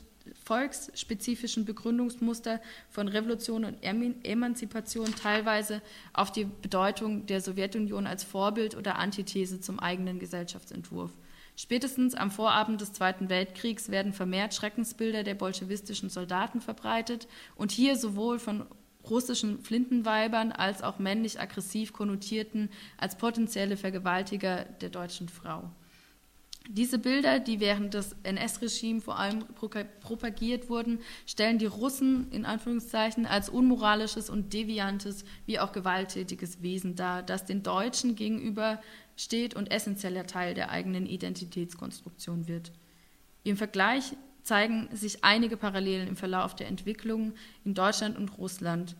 [0.45, 2.61] volksspezifischen Begründungsmuster
[2.91, 9.81] von Revolution und Emanzipation teilweise auf die Bedeutung der Sowjetunion als Vorbild oder Antithese zum
[9.81, 11.11] eigenen Gesellschaftsentwurf.
[11.57, 17.97] Spätestens am Vorabend des Zweiten Weltkriegs werden vermehrt Schreckensbilder der bolschewistischen Soldaten verbreitet und hier
[17.97, 18.67] sowohl von
[19.09, 25.71] russischen Flintenweibern als auch männlich aggressiv konnotierten als potenzielle Vergewaltiger der deutschen Frau.
[26.69, 29.45] Diese Bilder, die während des NS-Regimes vor allem
[30.01, 36.95] propagiert wurden, stellen die Russen in Anführungszeichen als unmoralisches und deviantes wie auch gewalttätiges Wesen
[36.95, 38.81] dar, das den Deutschen gegenüber
[39.17, 42.71] steht und essentieller Teil der eigenen Identitätskonstruktion wird.
[43.43, 48.96] Im Vergleich zeigen sich einige Parallelen im Verlauf der Entwicklung in Deutschland und Russland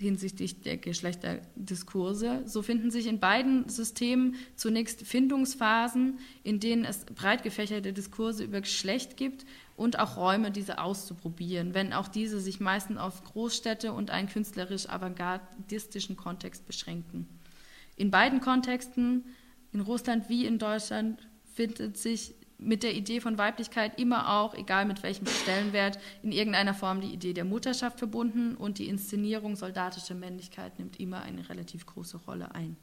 [0.00, 2.42] hinsichtlich der Geschlechterdiskurse.
[2.46, 8.62] So finden sich in beiden Systemen zunächst Findungsphasen, in denen es breit gefächerte Diskurse über
[8.62, 9.44] Geschlecht gibt
[9.76, 14.88] und auch Räume, diese auszuprobieren, wenn auch diese sich meistens auf Großstädte und einen künstlerisch
[14.88, 17.28] avantgardistischen Kontext beschränken.
[17.96, 19.24] In beiden Kontexten,
[19.72, 21.20] in Russland wie in Deutschland,
[21.52, 26.74] findet sich mit der Idee von Weiblichkeit immer auch, egal mit welchem Stellenwert, in irgendeiner
[26.74, 31.86] Form die Idee der Mutterschaft verbunden und die Inszenierung soldatischer Männlichkeit nimmt immer eine relativ
[31.86, 32.76] große Rolle ein.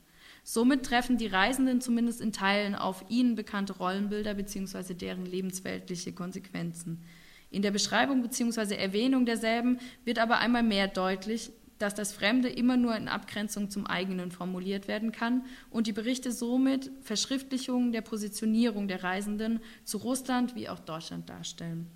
[0.43, 4.93] Somit treffen die Reisenden zumindest in Teilen auf ihnen bekannte Rollenbilder bzw.
[4.93, 7.03] deren lebensweltliche Konsequenzen.
[7.49, 8.75] In der Beschreibung bzw.
[8.75, 13.85] Erwähnung derselben wird aber einmal mehr deutlich, dass das Fremde immer nur in Abgrenzung zum
[13.85, 20.55] eigenen formuliert werden kann und die Berichte somit Verschriftlichungen der Positionierung der Reisenden zu Russland
[20.55, 21.87] wie auch Deutschland darstellen.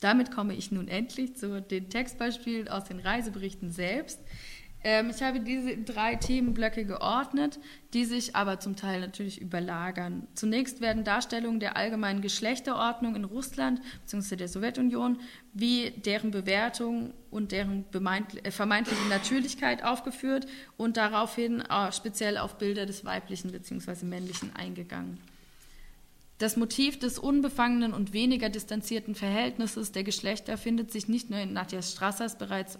[0.00, 4.20] Damit komme ich nun endlich zu den Textbeispielen aus den Reiseberichten selbst.
[4.84, 7.58] Ähm, ich habe diese drei Themenblöcke geordnet,
[7.94, 10.28] die sich aber zum Teil natürlich überlagern.
[10.34, 14.36] Zunächst werden Darstellungen der allgemeinen Geschlechterordnung in Russland bzw.
[14.36, 15.18] der Sowjetunion
[15.52, 23.04] wie deren Bewertung und deren äh, vermeintliche Natürlichkeit aufgeführt und daraufhin speziell auf Bilder des
[23.04, 24.04] weiblichen bzw.
[24.04, 25.18] männlichen eingegangen.
[26.38, 31.52] Das Motiv des unbefangenen und weniger distanzierten Verhältnisses der Geschlechter findet sich nicht nur in
[31.52, 32.78] Nadja Strassers bereits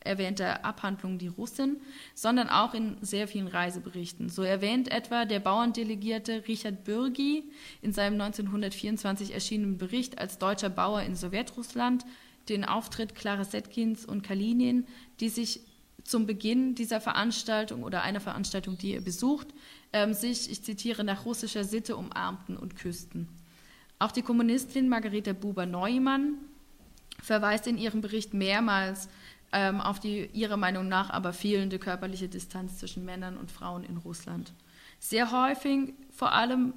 [0.00, 1.76] erwähnte Abhandlung Die Russin,
[2.14, 4.28] sondern auch in sehr vielen Reiseberichten.
[4.28, 7.44] So erwähnt etwa der Bauerndelegierte Richard Bürgi
[7.82, 12.04] in seinem 1924 erschienenen Bericht als deutscher Bauer in Sowjetrussland
[12.48, 14.86] den Auftritt Clara Setkins und Kalinin,
[15.20, 15.60] die sich
[16.04, 19.48] zum Beginn dieser Veranstaltung oder einer Veranstaltung, die er besucht,
[19.92, 23.28] ähm, sich, ich zitiere, nach russischer Sitte umarmten und küssten.
[23.98, 26.38] Auch die Kommunistin Margarete Buber-Neumann
[27.22, 29.08] verweist in ihrem Bericht mehrmals
[29.52, 33.96] ähm, auf die ihrer Meinung nach aber fehlende körperliche Distanz zwischen Männern und Frauen in
[33.96, 34.52] Russland.
[34.98, 36.74] Sehr häufig, vor allem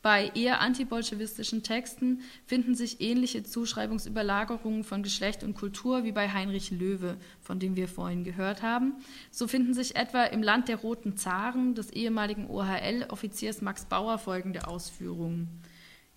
[0.00, 6.70] Bei eher antibolschewistischen Texten finden sich ähnliche Zuschreibungsüberlagerungen von Geschlecht und Kultur wie bei Heinrich
[6.70, 8.94] Löwe, von dem wir vorhin gehört haben.
[9.32, 14.68] So finden sich etwa im Land der Roten Zaren des ehemaligen OHL-Offiziers Max Bauer folgende
[14.68, 15.48] Ausführungen.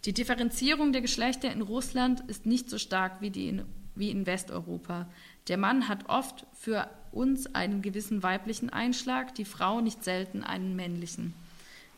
[0.05, 4.27] Die Differenzierung der Geschlechter in Russland ist nicht so stark wie, die in, wie in
[4.27, 5.09] Westeuropa.
[5.47, 10.75] Der Mann hat oft für uns einen gewissen weiblichen Einschlag, die Frau nicht selten einen
[10.75, 11.33] männlichen.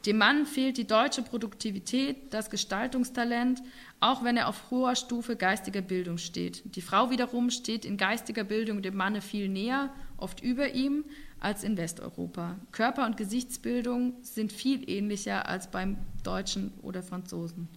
[0.06, 3.64] Dem Mann fehlt die deutsche Produktivität, das Gestaltungstalent,
[4.02, 6.76] auch wenn er auf hoher Stufe geistiger Bildung steht.
[6.76, 11.06] Die Frau wiederum steht in geistiger Bildung dem Manne viel näher, oft über ihm,
[11.40, 12.58] als in Westeuropa.
[12.74, 17.70] Körper- und Gesichtsbildung sind viel ähnlicher als beim Deutschen oder Franzosen.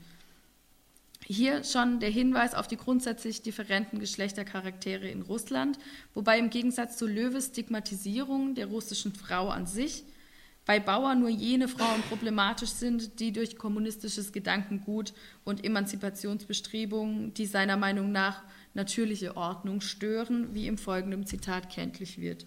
[1.28, 5.76] Hier schon der Hinweis auf die grundsätzlich differenten Geschlechtercharaktere in Russland,
[6.14, 10.04] wobei im Gegensatz zu Löwes Stigmatisierung der russischen Frau an sich
[10.66, 17.76] bei Bauer nur jene Frauen problematisch sind, die durch kommunistisches Gedankengut und Emanzipationsbestrebungen die seiner
[17.76, 18.42] Meinung nach
[18.74, 22.46] natürliche Ordnung stören, wie im folgenden Zitat kenntlich wird.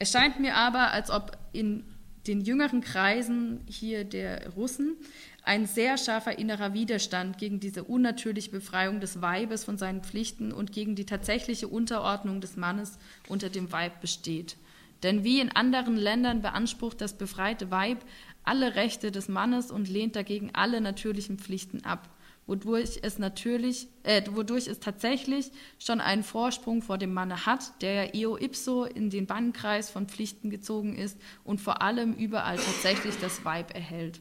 [0.00, 1.84] Es scheint mir aber, als ob in
[2.26, 4.96] den jüngeren Kreisen hier der Russen
[5.42, 10.72] ein sehr scharfer innerer Widerstand gegen diese unnatürliche Befreiung des Weibes von seinen Pflichten und
[10.72, 12.98] gegen die tatsächliche Unterordnung des Mannes
[13.28, 14.56] unter dem Weib besteht.
[15.02, 18.04] Denn wie in anderen Ländern beansprucht das befreite Weib
[18.44, 22.08] alle Rechte des Mannes und lehnt dagegen alle natürlichen Pflichten ab,
[22.46, 27.92] wodurch es natürlich, äh, wodurch es tatsächlich schon einen Vorsprung vor dem Manne hat, der
[27.92, 33.14] ja eo ipso in den Bannkreis von Pflichten gezogen ist und vor allem überall tatsächlich
[33.20, 34.20] das Weib erhält.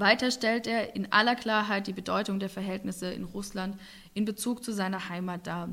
[0.00, 3.76] Weiter stellt er in aller Klarheit die Bedeutung der Verhältnisse in Russland
[4.14, 5.68] in Bezug zu seiner Heimat dar.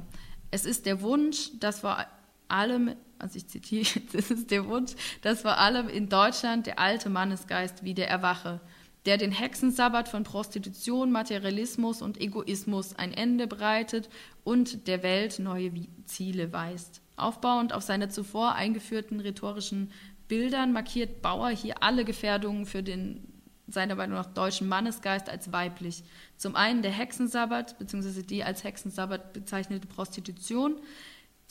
[0.51, 2.05] Es ist der Wunsch, dass vor
[2.47, 7.09] allem also ich zitiere das ist der Wunsch, dass vor allem in Deutschland der alte
[7.09, 8.61] Mannesgeist wieder erwache,
[9.05, 14.09] der den Hexensabbat von Prostitution, Materialismus und Egoismus ein Ende bereitet
[14.43, 15.71] und der Welt neue
[16.05, 17.01] Ziele weist.
[17.15, 19.91] Aufbauend auf seine zuvor eingeführten rhetorischen
[20.27, 23.34] Bildern markiert Bauer hier alle Gefährdungen für den
[23.67, 26.03] seiner Meinung nach deutschen Mannesgeist als weiblich.
[26.37, 30.75] Zum einen der Hexensabbat, beziehungsweise die als Hexensabbat bezeichnete Prostitution,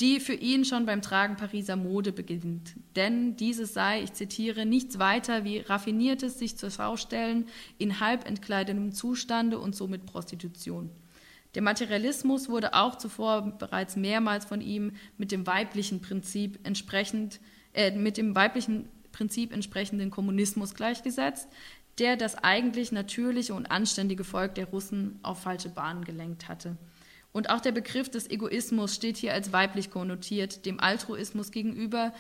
[0.01, 2.75] die für ihn schon beim Tragen Pariser Mode beginnt.
[2.97, 7.47] Denn dieses sei, ich zitiere, nichts weiter wie raffiniertes sich zur Schau stellen
[7.79, 10.91] in halb entkleidetem Zustande und somit Prostitution.
[11.55, 17.39] Der Materialismus wurde auch zuvor bereits mehrmals von ihm mit dem weiblichen Prinzip entsprechend,
[17.73, 21.49] äh, mit dem weiblichen Prinzip entsprechenden Kommunismus gleichgesetzt,
[21.99, 26.77] der das eigentlich natürliche und anständige Volk der Russen auf falsche Bahnen gelenkt hatte.
[27.33, 32.13] Und auch der Begriff des Egoismus steht hier als weiblich konnotiert, dem Altruismus gegenüber,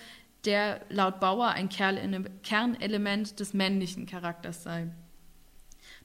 [0.44, 4.88] der laut Bauer ein Kernelement des männlichen Charakters sei.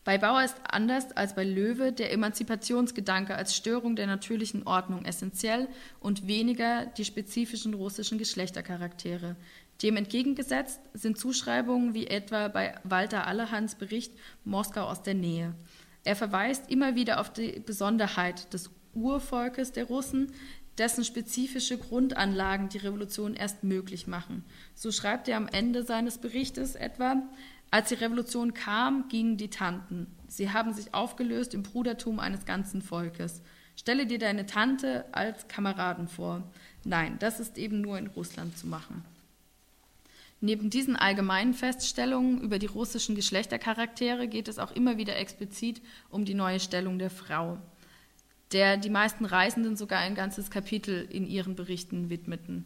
[0.03, 5.67] Bei Bauer ist anders als bei Löwe der Emanzipationsgedanke als Störung der natürlichen Ordnung essentiell
[5.99, 9.35] und weniger die spezifischen russischen Geschlechtercharaktere.
[9.81, 15.53] Dem entgegengesetzt sind Zuschreibungen wie etwa bei Walter Allerhans Bericht Moskau aus der Nähe.
[16.03, 20.31] Er verweist immer wieder auf die Besonderheit des Urvolkes der Russen,
[20.77, 24.45] dessen spezifische Grundanlagen die Revolution erst möglich machen.
[24.73, 27.21] So schreibt er am Ende seines Berichtes etwa,
[27.71, 30.07] als die Revolution kam, gingen die Tanten.
[30.27, 33.41] Sie haben sich aufgelöst im Brudertum eines ganzen Volkes.
[33.75, 36.43] Stelle dir deine Tante als Kameraden vor.
[36.83, 39.05] Nein, das ist eben nur in Russland zu machen.
[40.41, 46.25] Neben diesen allgemeinen Feststellungen über die russischen Geschlechtercharaktere geht es auch immer wieder explizit um
[46.25, 47.59] die neue Stellung der Frau
[48.51, 52.65] der die meisten Reisenden sogar ein ganzes Kapitel in ihren Berichten widmeten.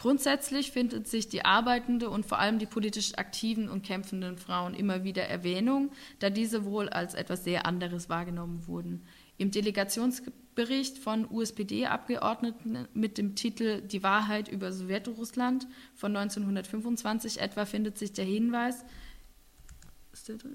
[0.00, 5.04] Grundsätzlich findet sich die arbeitende und vor allem die politisch aktiven und kämpfenden Frauen immer
[5.04, 9.04] wieder Erwähnung, da diese wohl als etwas sehr anderes wahrgenommen wurden.
[9.36, 17.98] Im Delegationsbericht von USPD-Abgeordneten mit dem Titel Die Wahrheit über Sowjetrussland von 1925 etwa findet
[17.98, 18.86] sich der Hinweis,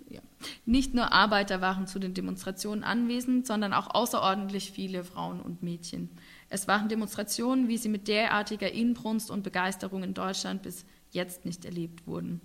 [0.10, 0.22] ja.
[0.66, 6.10] Nicht nur Arbeiter waren zu den Demonstrationen anwesend, sondern auch außerordentlich viele Frauen und Mädchen.
[6.50, 11.66] Es waren Demonstrationen, wie sie mit derartiger Inbrunst und Begeisterung in Deutschland bis jetzt nicht
[11.66, 12.42] erlebt wurden.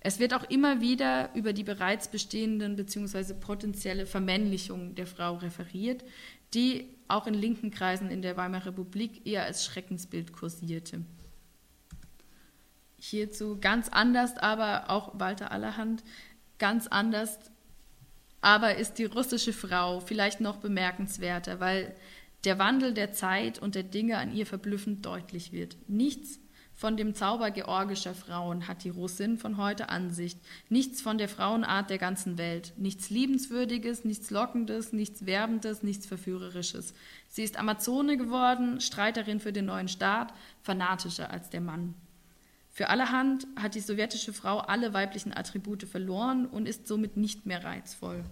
[0.00, 3.34] Es wird auch immer wieder über die bereits bestehenden bzw.
[3.34, 6.04] potenzielle Vermännlichung der Frau referiert,
[6.52, 11.02] die auch in linken Kreisen in der Weimarer Republik eher als Schreckensbild kursierte.
[12.98, 16.04] Hierzu ganz anders, aber auch Walter Allerhand
[16.58, 17.38] ganz anders,
[18.40, 21.94] aber ist die russische Frau vielleicht noch bemerkenswerter, weil
[22.44, 25.76] der Wandel der Zeit und der Dinge an ihr verblüffend deutlich wird.
[25.88, 26.38] Nichts,
[26.76, 30.38] von dem Zauber georgischer Frauen hat die Russin von heute Ansicht,
[30.68, 36.92] nichts von der Frauenart der ganzen Welt, nichts Liebenswürdiges, nichts Lockendes, nichts Werbendes, nichts Verführerisches.
[37.28, 41.94] Sie ist Amazone geworden, Streiterin für den neuen Staat, fanatischer als der Mann.
[42.70, 47.62] Für allerhand hat die sowjetische Frau alle weiblichen Attribute verloren und ist somit nicht mehr
[47.62, 48.24] reizvoll.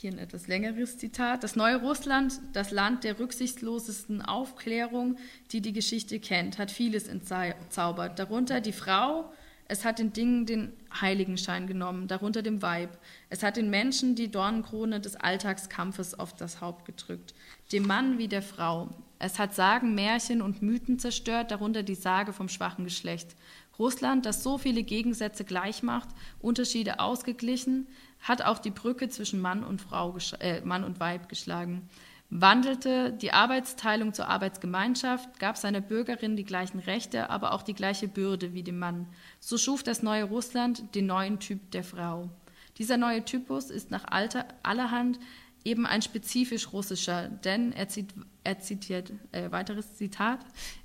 [0.00, 1.44] Hier ein etwas längeres Zitat.
[1.44, 5.18] Das neue Russland, das Land der rücksichtslosesten Aufklärung,
[5.52, 8.18] die die Geschichte kennt, hat vieles entzaubert.
[8.18, 9.30] Darunter die Frau,
[9.68, 12.96] es hat den Dingen den Heiligenschein genommen, darunter dem Weib.
[13.28, 17.34] Es hat den Menschen die Dornenkrone des Alltagskampfes auf das Haupt gedrückt,
[17.70, 18.88] dem Mann wie der Frau.
[19.18, 23.36] Es hat Sagen, Märchen und Mythen zerstört, darunter die Sage vom schwachen Geschlecht.
[23.78, 26.08] Russland, das so viele Gegensätze gleich macht,
[26.40, 27.86] Unterschiede ausgeglichen,
[28.20, 31.88] hat auch die Brücke zwischen Mann und, Frau, äh, Mann und Weib geschlagen,
[32.30, 38.06] wandelte die Arbeitsteilung zur Arbeitsgemeinschaft, gab seiner Bürgerin die gleichen Rechte, aber auch die gleiche
[38.06, 39.08] Bürde wie dem Mann.
[39.40, 42.30] So schuf das neue Russland den neuen Typ der Frau.
[42.78, 45.18] Dieser neue Typus ist nach alter, allerhand
[45.64, 48.14] eben ein spezifisch russischer, denn er, zieht,
[48.44, 50.40] er zitiert, äh, weiteres Zitat,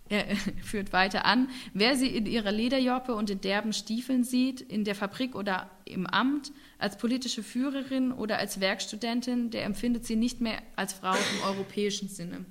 [0.09, 4.83] er führt weiter an, wer sie in ihrer Lederjoppe und in derben Stiefeln sieht, in
[4.83, 10.41] der Fabrik oder im Amt, als politische Führerin oder als Werkstudentin, der empfindet sie nicht
[10.41, 12.45] mehr als Frau im europäischen Sinne.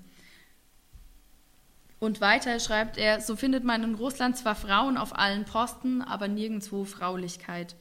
[2.00, 6.28] Und weiter schreibt er, so findet man in Russland zwar Frauen auf allen Posten, aber
[6.28, 7.76] nirgendwo Fraulichkeit.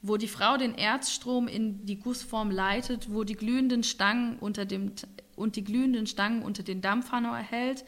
[0.00, 4.92] Wo die Frau den Erzstrom in die Gussform leitet, wo die glühenden Stangen unter dem,
[5.34, 7.84] und die glühenden Stangen unter den Dampfhammer erhält,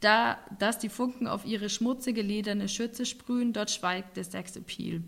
[0.00, 5.02] da, dass die Funken auf ihre schmutzige lederne Schürze sprühen, dort schweigt der Sexappeal.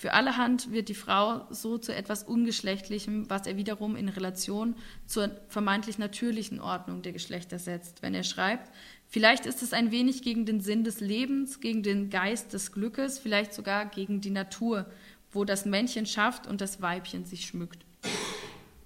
[0.00, 4.74] Für allerhand wird die Frau so zu etwas Ungeschlechtlichem, was er wiederum in Relation
[5.06, 8.70] zur vermeintlich natürlichen Ordnung der Geschlechter setzt, wenn er schreibt,
[9.08, 13.18] vielleicht ist es ein wenig gegen den Sinn des Lebens, gegen den Geist des Glückes,
[13.18, 14.86] vielleicht sogar gegen die Natur,
[15.32, 17.84] wo das Männchen schafft und das Weibchen sich schmückt.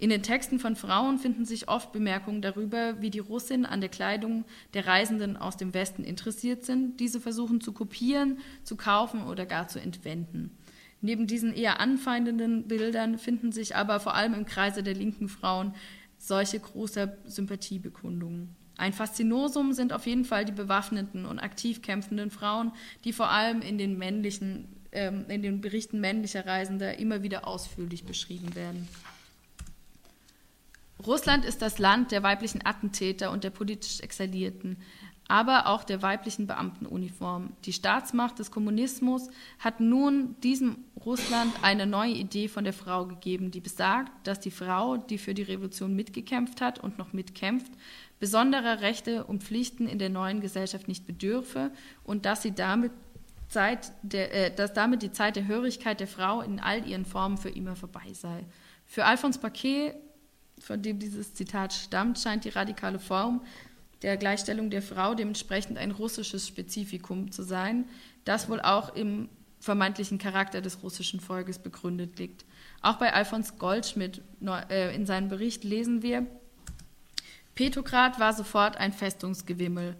[0.05, 3.89] In den Texten von Frauen finden sich oft Bemerkungen darüber, wie die Russinnen an der
[3.89, 4.45] Kleidung
[4.75, 9.67] der Reisenden aus dem Westen interessiert sind, diese versuchen zu kopieren, zu kaufen oder gar
[9.67, 10.51] zu entwenden.
[11.01, 15.75] Neben diesen eher anfeindenden Bildern finden sich aber vor allem im Kreise der linken Frauen
[16.19, 18.55] solche große Sympathiebekundungen.
[18.77, 22.73] Ein Faszinosum sind auf jeden Fall die bewaffneten und aktiv kämpfenden Frauen,
[23.05, 28.05] die vor allem in den männlichen, ähm, in den Berichten männlicher Reisender immer wieder ausführlich
[28.05, 28.87] beschrieben werden.
[31.07, 34.79] Russland ist das Land der weiblichen Attentäter und der politisch Exilierten,
[35.27, 37.53] aber auch der weiblichen Beamtenuniform.
[37.65, 39.29] Die Staatsmacht des Kommunismus
[39.59, 44.51] hat nun diesem Russland eine neue Idee von der Frau gegeben, die besagt, dass die
[44.51, 47.73] Frau, die für die Revolution mitgekämpft hat und noch mitkämpft,
[48.21, 51.71] besonderer Rechte und Pflichten in der neuen Gesellschaft nicht bedürfe
[52.05, 52.93] und dass sie damit
[53.49, 57.39] Zeit der, äh, dass damit die Zeit der Hörigkeit der Frau in all ihren Formen
[57.39, 58.45] für immer vorbei sei.
[58.87, 59.95] Für Alphonse Paquet
[60.65, 63.43] von dem dieses Zitat stammt, scheint die radikale Form
[64.03, 67.87] der Gleichstellung der Frau dementsprechend ein russisches Spezifikum zu sein,
[68.25, 69.29] das wohl auch im
[69.61, 72.45] vermeintlichen Charakter des russischen Volkes begründet liegt.
[72.83, 74.21] Auch bei Alfons Goldschmidt
[74.71, 76.27] äh, in seinem Bericht lesen wir,
[77.55, 79.97] Petrograd war sofort ein Festungsgewimmel.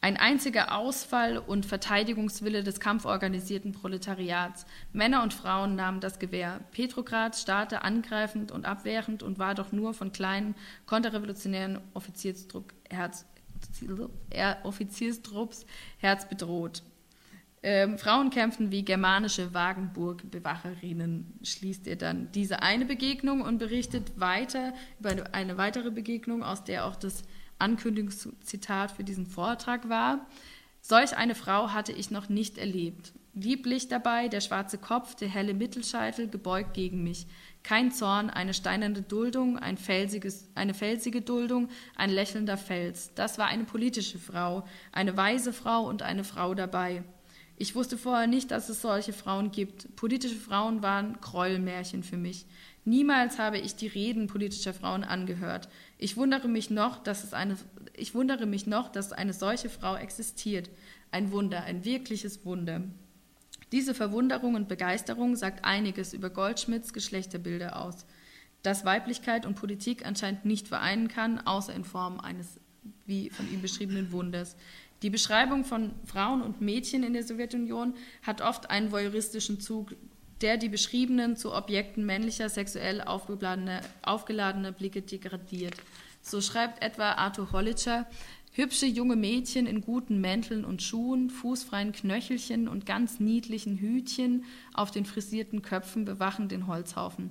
[0.00, 4.64] Ein einziger Ausfall und Verteidigungswille des kampforganisierten Proletariats.
[4.92, 6.60] Männer und Frauen nahmen das Gewehr.
[6.70, 10.54] Petrograd starrte angreifend und abwehrend und war doch nur von kleinen
[10.86, 12.76] konterrevolutionären Offizierstrupps
[15.98, 16.82] Herz bedroht.
[17.60, 24.74] Ähm, Frauen kämpften wie germanische Wagenburg-Bewacherinnen, schließt er dann diese eine Begegnung und berichtet weiter
[25.00, 27.24] über eine weitere Begegnung, aus der auch das
[27.58, 30.26] Ankündigungszitat für diesen Vortrag war.
[30.80, 33.12] Solch eine Frau hatte ich noch nicht erlebt.
[33.34, 37.26] Lieblich dabei, der schwarze Kopf, der helle Mittelscheitel, gebeugt gegen mich.
[37.62, 39.78] Kein Zorn, eine steinerne Duldung, ein
[40.54, 43.12] eine felsige Duldung, ein lächelnder Fels.
[43.14, 47.04] Das war eine politische Frau, eine weise Frau und eine Frau dabei.
[47.60, 49.94] Ich wusste vorher nicht, dass es solche Frauen gibt.
[49.96, 52.46] Politische Frauen waren Gräuelmärchen für mich.
[52.88, 55.68] Niemals habe ich die Reden politischer Frauen angehört.
[55.98, 57.58] Ich wundere mich noch, dass es eine,
[57.92, 60.70] ich wundere mich noch, dass eine solche Frau existiert.
[61.10, 62.80] Ein Wunder, ein wirkliches Wunder.
[63.72, 68.06] Diese Verwunderung und Begeisterung sagt einiges über Goldschmidts Geschlechterbilder aus,
[68.62, 72.58] dass Weiblichkeit und Politik anscheinend nicht vereinen kann, außer in Form eines
[73.04, 74.56] wie von ihm beschriebenen Wunders.
[75.02, 79.94] Die Beschreibung von Frauen und Mädchen in der Sowjetunion hat oft einen voyeuristischen Zug,
[80.40, 85.74] der die beschriebenen zu Objekten männlicher, sexuell aufgeladener, aufgeladener Blicke degradiert.
[86.22, 88.06] So schreibt etwa Arthur Hollitscher,
[88.52, 94.90] Hübsche junge Mädchen in guten Mänteln und Schuhen, fußfreien Knöchelchen und ganz niedlichen Hütchen auf
[94.90, 97.30] den frisierten Köpfen bewachen den Holzhaufen.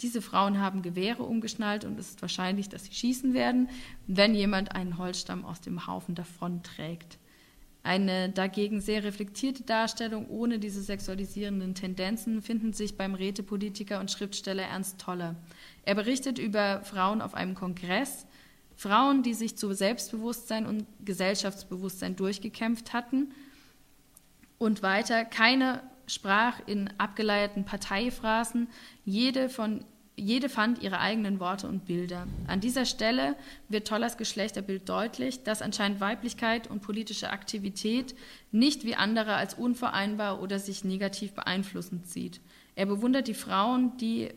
[0.00, 3.68] Diese Frauen haben Gewehre umgeschnallt und es ist wahrscheinlich, dass sie schießen werden,
[4.06, 7.18] wenn jemand einen Holzstamm aus dem Haufen davonträgt.
[7.88, 14.64] Eine dagegen sehr reflektierte Darstellung ohne diese sexualisierenden Tendenzen finden sich beim Rätepolitiker und Schriftsteller
[14.64, 15.36] Ernst Toller.
[15.86, 18.26] Er berichtet über Frauen auf einem Kongress,
[18.76, 23.32] Frauen, die sich zu Selbstbewusstsein und Gesellschaftsbewusstsein durchgekämpft hatten
[24.58, 28.68] und weiter, keine sprach in abgeleierten Parteiphrasen,
[29.06, 29.82] jede, von,
[30.18, 32.26] jede fand ihre eigenen Worte und Bilder.
[32.46, 33.36] An dieser Stelle
[33.68, 38.14] wird Tollers Geschlechterbild deutlich, dass anscheinend Weiblichkeit und politische Aktivität
[38.50, 42.40] nicht wie andere als unvereinbar oder sich negativ beeinflussend sieht.
[42.74, 44.30] Er bewundert die Frauen, die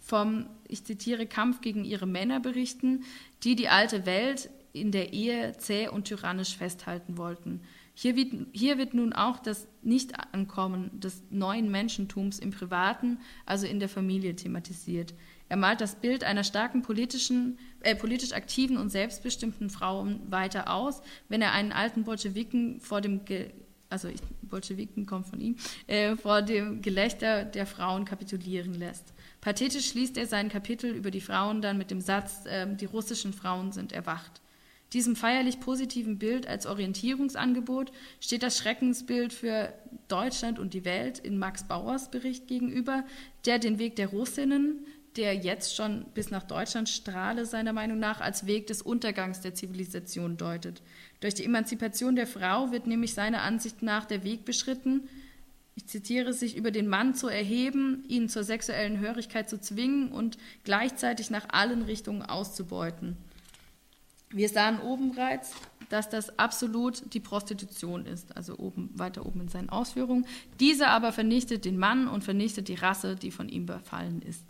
[0.00, 3.04] vom, ich zitiere, Kampf gegen ihre Männer berichten,
[3.42, 7.62] die die alte Welt in der Ehe zäh und tyrannisch festhalten wollten.
[7.96, 13.78] Hier wird, hier wird nun auch das Nichtankommen des neuen Menschentums im Privaten, also in
[13.78, 15.14] der Familie, thematisiert.
[15.48, 21.02] Er malt das Bild einer starken politischen, äh, politisch aktiven und selbstbestimmten Frau weiter aus,
[21.28, 23.52] wenn er einen alten Bolschewiken vor dem Ge
[23.90, 29.14] also ich, Bolschewiken kommt von ihm, äh, vor dem Gelächter der Frauen kapitulieren lässt.
[29.40, 33.32] Pathetisch schließt er sein Kapitel über die Frauen dann mit dem Satz, äh, die russischen
[33.32, 34.40] Frauen sind erwacht.
[34.94, 37.90] Diesem feierlich positiven Bild als Orientierungsangebot
[38.20, 39.74] steht das Schreckensbild für
[40.06, 43.04] Deutschland und die Welt in Max Bauers Bericht gegenüber,
[43.44, 44.86] der den Weg der Russinnen,
[45.16, 49.54] der jetzt schon bis nach Deutschland strahle, seiner Meinung nach als Weg des Untergangs der
[49.54, 50.80] Zivilisation deutet.
[51.18, 55.08] Durch die Emanzipation der Frau wird nämlich seiner Ansicht nach der Weg beschritten,
[55.76, 60.38] ich zitiere, sich über den Mann zu erheben, ihn zur sexuellen Hörigkeit zu zwingen und
[60.62, 63.16] gleichzeitig nach allen Richtungen auszubeuten.
[64.34, 65.54] Wir sahen oben bereits,
[65.88, 70.26] dass das absolut die Prostitution ist, also oben, weiter oben in seinen Ausführungen.
[70.60, 74.44] Diese aber vernichtet den Mann und vernichtet die Rasse, die von ihm befallen ist.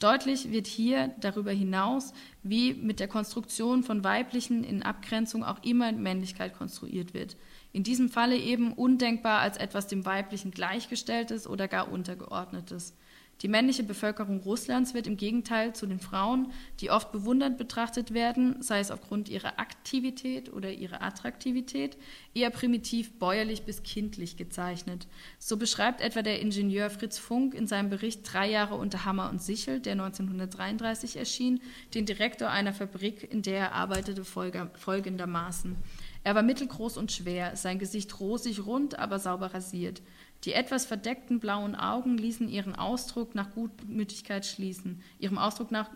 [0.00, 2.12] Deutlich wird hier darüber hinaus,
[2.42, 7.36] wie mit der Konstruktion von Weiblichen in Abgrenzung auch immer Männlichkeit konstruiert wird
[7.72, 12.94] in diesem Falle eben undenkbar als etwas dem Weiblichen gleichgestelltes oder gar untergeordnetes.
[13.42, 18.60] Die männliche Bevölkerung Russlands wird im Gegenteil zu den Frauen, die oft bewundernd betrachtet werden,
[18.60, 21.96] sei es aufgrund ihrer Aktivität oder ihrer Attraktivität,
[22.34, 25.06] eher primitiv bäuerlich bis kindlich gezeichnet.
[25.38, 29.40] So beschreibt etwa der Ingenieur Fritz Funk in seinem Bericht Drei Jahre unter Hammer und
[29.40, 31.62] Sichel, der 1933 erschien,
[31.94, 35.76] den Direktor einer Fabrik, in der er arbeitete, folgendermaßen.
[36.22, 40.02] Er war mittelgroß und schwer, sein Gesicht rosig rund, aber sauber rasiert.
[40.44, 45.90] Die etwas verdeckten blauen Augen ließen ihren Ausdruck nach Gutmütigkeit schließen, ihrem Ausdruck nach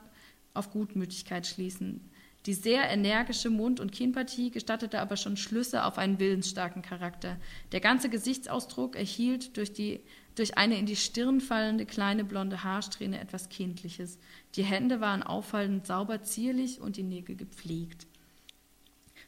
[0.53, 2.11] auf Gutmütigkeit schließen.
[2.47, 7.38] Die sehr energische Mund- und Kinnpartie gestattete aber schon Schlüsse auf einen willensstarken Charakter.
[7.72, 10.01] Der ganze Gesichtsausdruck erhielt durch, die,
[10.34, 14.18] durch eine in die Stirn fallende kleine blonde Haarsträhne etwas Kindliches.
[14.57, 18.07] Die Hände waren auffallend sauber, zierlich und die Nägel gepflegt.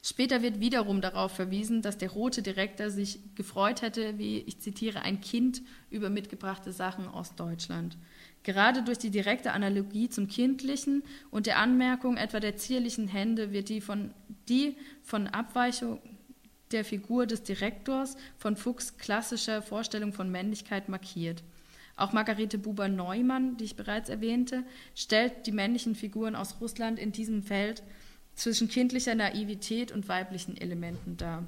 [0.09, 5.01] Später wird wiederum darauf verwiesen, dass der rote Direktor sich gefreut hätte, wie ich zitiere,
[5.01, 7.97] ein Kind über mitgebrachte Sachen aus Deutschland.
[8.43, 13.67] Gerade durch die direkte Analogie zum Kindlichen und der Anmerkung etwa der zierlichen Hände wird
[13.67, 14.13] die von,
[14.47, 15.99] die von Abweichung
[16.71, 21.43] der Figur des Direktors von Fuchs klassischer Vorstellung von Männlichkeit markiert.
[21.97, 24.63] Auch Margarete Buber-Neumann, die ich bereits erwähnte,
[24.95, 27.83] stellt die männlichen Figuren aus Russland in diesem Feld
[28.37, 31.43] zwischen kindlicher Naivität und weiblichen Elementen dar.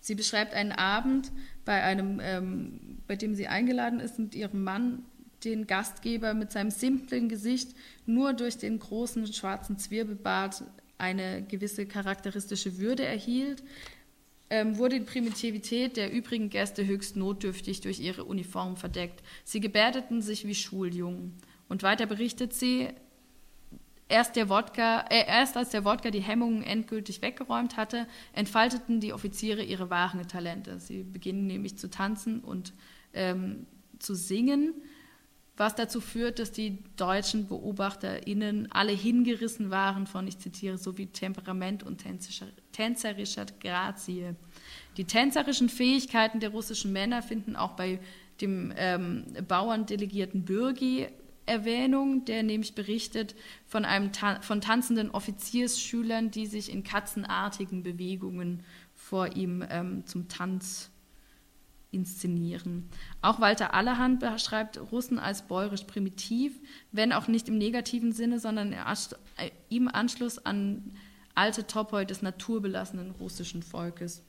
[0.00, 1.30] Sie beschreibt einen Abend,
[1.66, 5.02] bei, einem, ähm, bei dem sie eingeladen ist, mit ihrem Mann
[5.44, 10.64] den Gastgeber mit seinem simplen Gesicht nur durch den großen schwarzen Zwirbelbart
[10.96, 13.62] eine gewisse charakteristische Würde erhielt,
[14.50, 19.22] ähm, wurde die Primitivität der übrigen Gäste höchst notdürftig durch ihre Uniform verdeckt.
[19.44, 21.34] Sie gebärdeten sich wie Schuljungen.
[21.68, 22.88] Und weiter berichtet sie,
[24.08, 29.12] Erst, der Wodka, äh, erst als der Wodka die Hemmungen endgültig weggeräumt hatte, entfalteten die
[29.12, 30.80] Offiziere ihre wahren Talente.
[30.80, 32.72] Sie beginnen nämlich zu tanzen und
[33.12, 33.66] ähm,
[33.98, 34.74] zu singen,
[35.58, 41.06] was dazu führt, dass die deutschen BeobachterInnen alle hingerissen waren von, ich zitiere, so wie
[41.06, 44.36] Temperament und tänzerischer, tänzerischer Grazie.
[44.96, 48.00] Die tänzerischen Fähigkeiten der russischen Männer finden auch bei
[48.40, 51.08] dem ähm, Bauerndelegierten Bürgi
[51.48, 53.34] Erwähnung, der nämlich berichtet
[53.66, 58.62] von, einem von tanzenden Offiziersschülern, die sich in katzenartigen Bewegungen
[58.94, 60.90] vor ihm ähm, zum Tanz
[61.90, 62.88] inszenieren.
[63.22, 66.60] Auch Walter Allerhand beschreibt Russen als bäuerisch primitiv,
[66.92, 68.74] wenn auch nicht im negativen Sinne, sondern
[69.70, 70.92] im Anschluss an
[71.34, 74.22] alte Topoi des naturbelassenen russischen Volkes.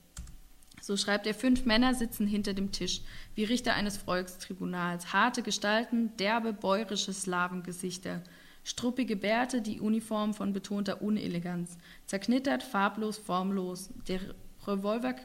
[0.82, 3.02] So schreibt er, fünf Männer sitzen hinter dem Tisch,
[3.36, 8.24] wie Richter eines Volkstribunals, harte Gestalten, derbe, bäuerische Slawengesichter,
[8.64, 14.20] struppige Bärte, die Uniform von betonter Uneleganz, zerknittert, farblos, formlos, der,
[14.68, 15.16] Revolver,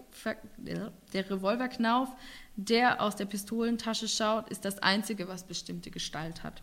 [1.12, 2.08] der Revolverknauf,
[2.56, 6.62] der aus der Pistolentasche schaut, ist das Einzige, was bestimmte Gestalt hat.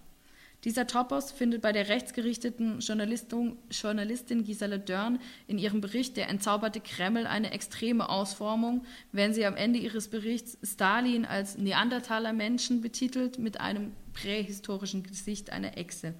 [0.63, 7.25] Dieser Topos findet bei der rechtsgerichteten Journalistin Gisela Dörn in ihrem Bericht Der entzauberte Kreml
[7.25, 13.59] eine extreme Ausformung, wenn sie am Ende ihres Berichts Stalin als Neandertaler Menschen betitelt mit
[13.59, 16.13] einem prähistorischen Gesicht einer Echse,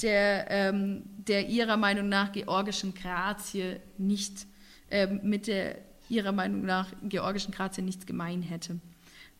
[0.00, 4.46] der, ähm, der ihrer Meinung nach georgischen Grazie nicht,
[4.88, 5.78] äh, mit der
[6.08, 8.80] ihrer Meinung nach georgischen Grazie nichts gemein hätte.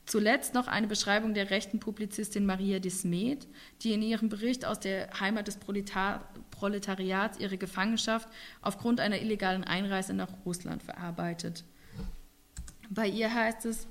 [0.06, 3.46] Zuletzt noch eine Beschreibung der rechten Publizistin Maria Dismet,
[3.82, 8.28] die in ihrem Bericht aus der Heimat des Proletar Proletariats ihre Gefangenschaft
[8.60, 11.64] aufgrund einer illegalen Einreise nach Russland verarbeitet.
[12.90, 13.88] Bei ihr heißt es,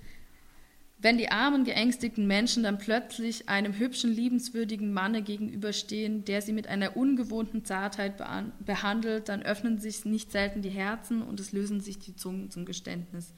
[1.00, 6.68] wenn die armen, geängstigten Menschen dann plötzlich einem hübschen, liebenswürdigen Manne gegenüberstehen, der sie mit
[6.68, 8.24] einer ungewohnten Zartheit
[8.66, 12.64] behandelt, dann öffnen sich nicht selten die Herzen und es lösen sich die Zungen zum
[12.64, 13.34] Geständnis.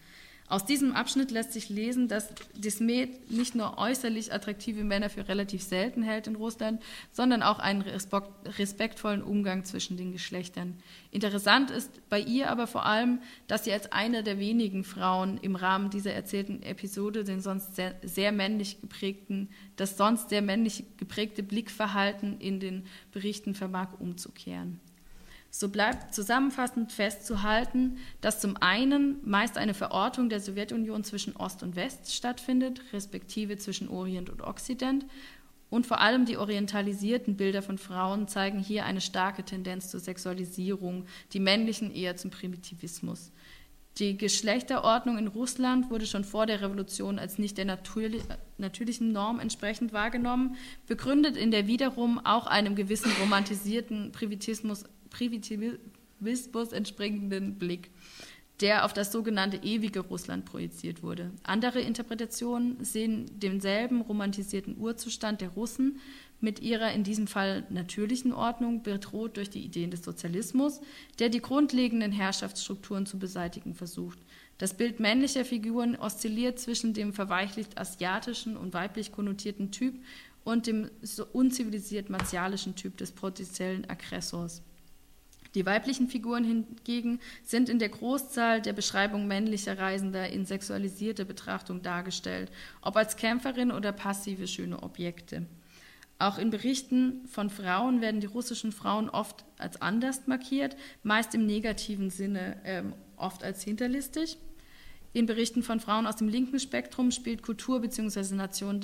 [0.47, 5.63] Aus diesem Abschnitt lässt sich lesen, dass Dismet nicht nur äußerlich attraktive Männer für relativ
[5.63, 10.77] selten hält in Russland, sondern auch einen respektvollen Umgang zwischen den Geschlechtern.
[11.09, 15.55] Interessant ist bei ihr aber vor allem, dass sie als eine der wenigen Frauen im
[15.55, 21.41] Rahmen dieser erzählten Episode den sonst sehr, sehr männlich geprägten, das sonst sehr männlich geprägte
[21.41, 24.79] Blickverhalten in den Berichten vermag umzukehren.
[25.57, 31.77] So bleibt zusammenfassend festzuhalten, dass zum einen meist eine Verortung der Sowjetunion zwischen Ost und
[31.77, 35.05] West stattfindet, respektive zwischen Orient und Okzident,
[35.69, 41.05] und vor allem die orientalisierten Bilder von Frauen zeigen hier eine starke Tendenz zur Sexualisierung,
[41.31, 43.31] die männlichen eher zum Primitivismus.
[43.97, 47.79] Die Geschlechterordnung in Russland wurde schon vor der Revolution als nicht der
[48.57, 54.83] natürlichen Norm entsprechend wahrgenommen, begründet in der wiederum auch einem gewissen romantisierten Privitismus
[55.15, 57.89] Primitivismus entspringenden Blick,
[58.59, 61.31] der auf das sogenannte ewige Russland projiziert wurde.
[61.43, 65.99] Andere Interpretationen sehen denselben romantisierten Urzustand der Russen
[66.41, 70.81] mit ihrer in diesem Fall natürlichen Ordnung bedroht durch die Ideen des Sozialismus,
[71.19, 74.19] der die grundlegenden Herrschaftsstrukturen zu beseitigen versucht.
[74.57, 79.95] Das Bild männlicher Figuren oszilliert zwischen dem verweichlicht asiatischen und weiblich konnotierten Typ
[80.43, 80.89] und dem
[81.33, 84.61] unzivilisiert martialischen Typ des potenziellen Aggressors.
[85.55, 91.81] Die weiblichen Figuren hingegen sind in der Großzahl der Beschreibung männlicher Reisender in sexualisierter Betrachtung
[91.81, 92.51] dargestellt,
[92.81, 95.45] ob als Kämpferin oder passive schöne Objekte.
[96.19, 101.45] Auch in Berichten von Frauen werden die russischen Frauen oft als anders markiert, meist im
[101.45, 102.83] negativen Sinne, äh,
[103.17, 104.37] oft als hinterlistig.
[105.15, 108.35] In Berichten von Frauen aus dem linken Spektrum spielt Kultur bzw.
[108.35, 108.81] Nation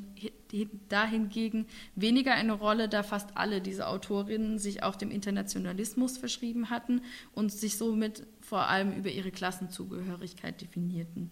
[0.88, 1.66] dahingegen
[1.96, 7.02] weniger eine Rolle, da fast alle diese Autorinnen sich auch dem Internationalismus verschrieben hatten
[7.34, 11.32] und sich somit vor allem über ihre Klassenzugehörigkeit definierten.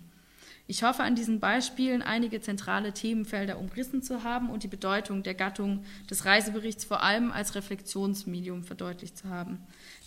[0.67, 5.33] Ich hoffe, an diesen Beispielen einige zentrale Themenfelder umrissen zu haben und die Bedeutung der
[5.33, 9.59] Gattung des Reiseberichts vor allem als Reflexionsmedium verdeutlicht zu haben.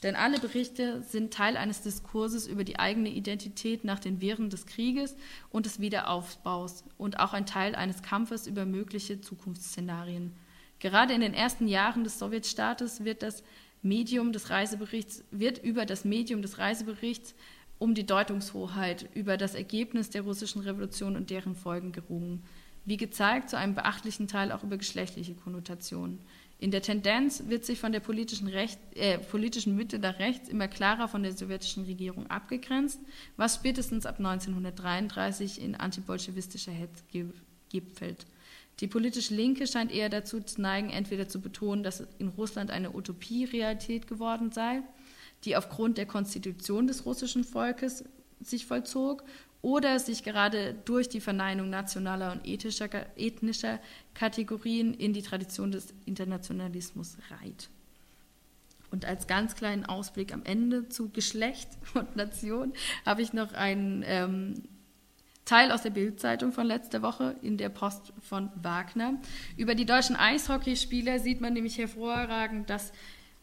[0.02, 4.66] Denn alle Berichte sind Teil eines Diskurses über die eigene Identität nach den Wehren des
[4.66, 5.16] Krieges
[5.50, 10.32] und des Wiederaufbaus und auch ein Teil eines Kampfes über mögliche Zukunftsszenarien.
[10.80, 13.44] Gerade in den ersten Jahren des Sowjetstaates wird das
[13.82, 17.34] Medium des Reiseberichts wird über das Medium des Reiseberichts
[17.78, 22.44] um die Deutungshoheit über das Ergebnis der russischen Revolution und deren Folgen gerungen.
[22.84, 26.20] Wie gezeigt, zu einem beachtlichen Teil auch über geschlechtliche Konnotationen.
[26.62, 30.68] In der Tendenz wird sich von der politischen, Recht, äh, politischen Mitte nach rechts immer
[30.68, 33.00] klarer von der sowjetischen Regierung abgegrenzt,
[33.36, 37.02] was spätestens ab 1933 in antibolschewistischer Hetze
[37.68, 38.26] gipfelt.
[38.78, 42.94] Die politische Linke scheint eher dazu zu neigen, entweder zu betonen, dass in Russland eine
[42.94, 44.82] Utopie Realität geworden sei,
[45.44, 48.04] die aufgrund der Konstitution des russischen Volkes
[48.40, 49.24] sich vollzog
[49.62, 53.78] oder sich gerade durch die Verneinung nationaler und ethischer, ethnischer
[54.12, 57.70] Kategorien in die Tradition des Internationalismus reiht.
[58.90, 62.74] Und als ganz kleinen Ausblick am Ende zu Geschlecht und Nation
[63.06, 64.62] habe ich noch einen ähm,
[65.44, 69.14] Teil aus der Bildzeitung von letzter Woche in der Post von Wagner.
[69.56, 72.92] Über die deutschen Eishockeyspieler sieht man nämlich hervorragend, dass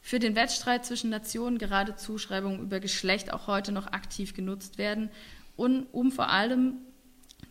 [0.01, 5.09] für den Wettstreit zwischen Nationen gerade Zuschreibungen über Geschlecht auch heute noch aktiv genutzt werden,
[5.59, 6.77] und, um vor allem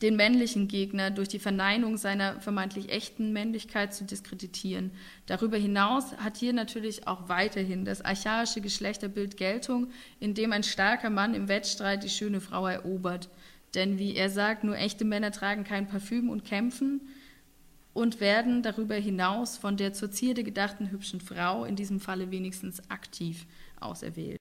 [0.00, 4.92] den männlichen Gegner durch die Verneinung seiner vermeintlich echten Männlichkeit zu diskreditieren.
[5.26, 9.88] Darüber hinaus hat hier natürlich auch weiterhin das archaische Geschlechterbild Geltung,
[10.20, 13.28] in dem ein starker Mann im Wettstreit die schöne Frau erobert.
[13.74, 17.02] Denn wie er sagt, nur echte Männer tragen kein Parfüm und kämpfen
[17.92, 22.88] und werden darüber hinaus von der zur Zierde gedachten hübschen Frau, in diesem Falle wenigstens
[22.88, 23.46] aktiv,
[23.80, 24.36] auserwählt.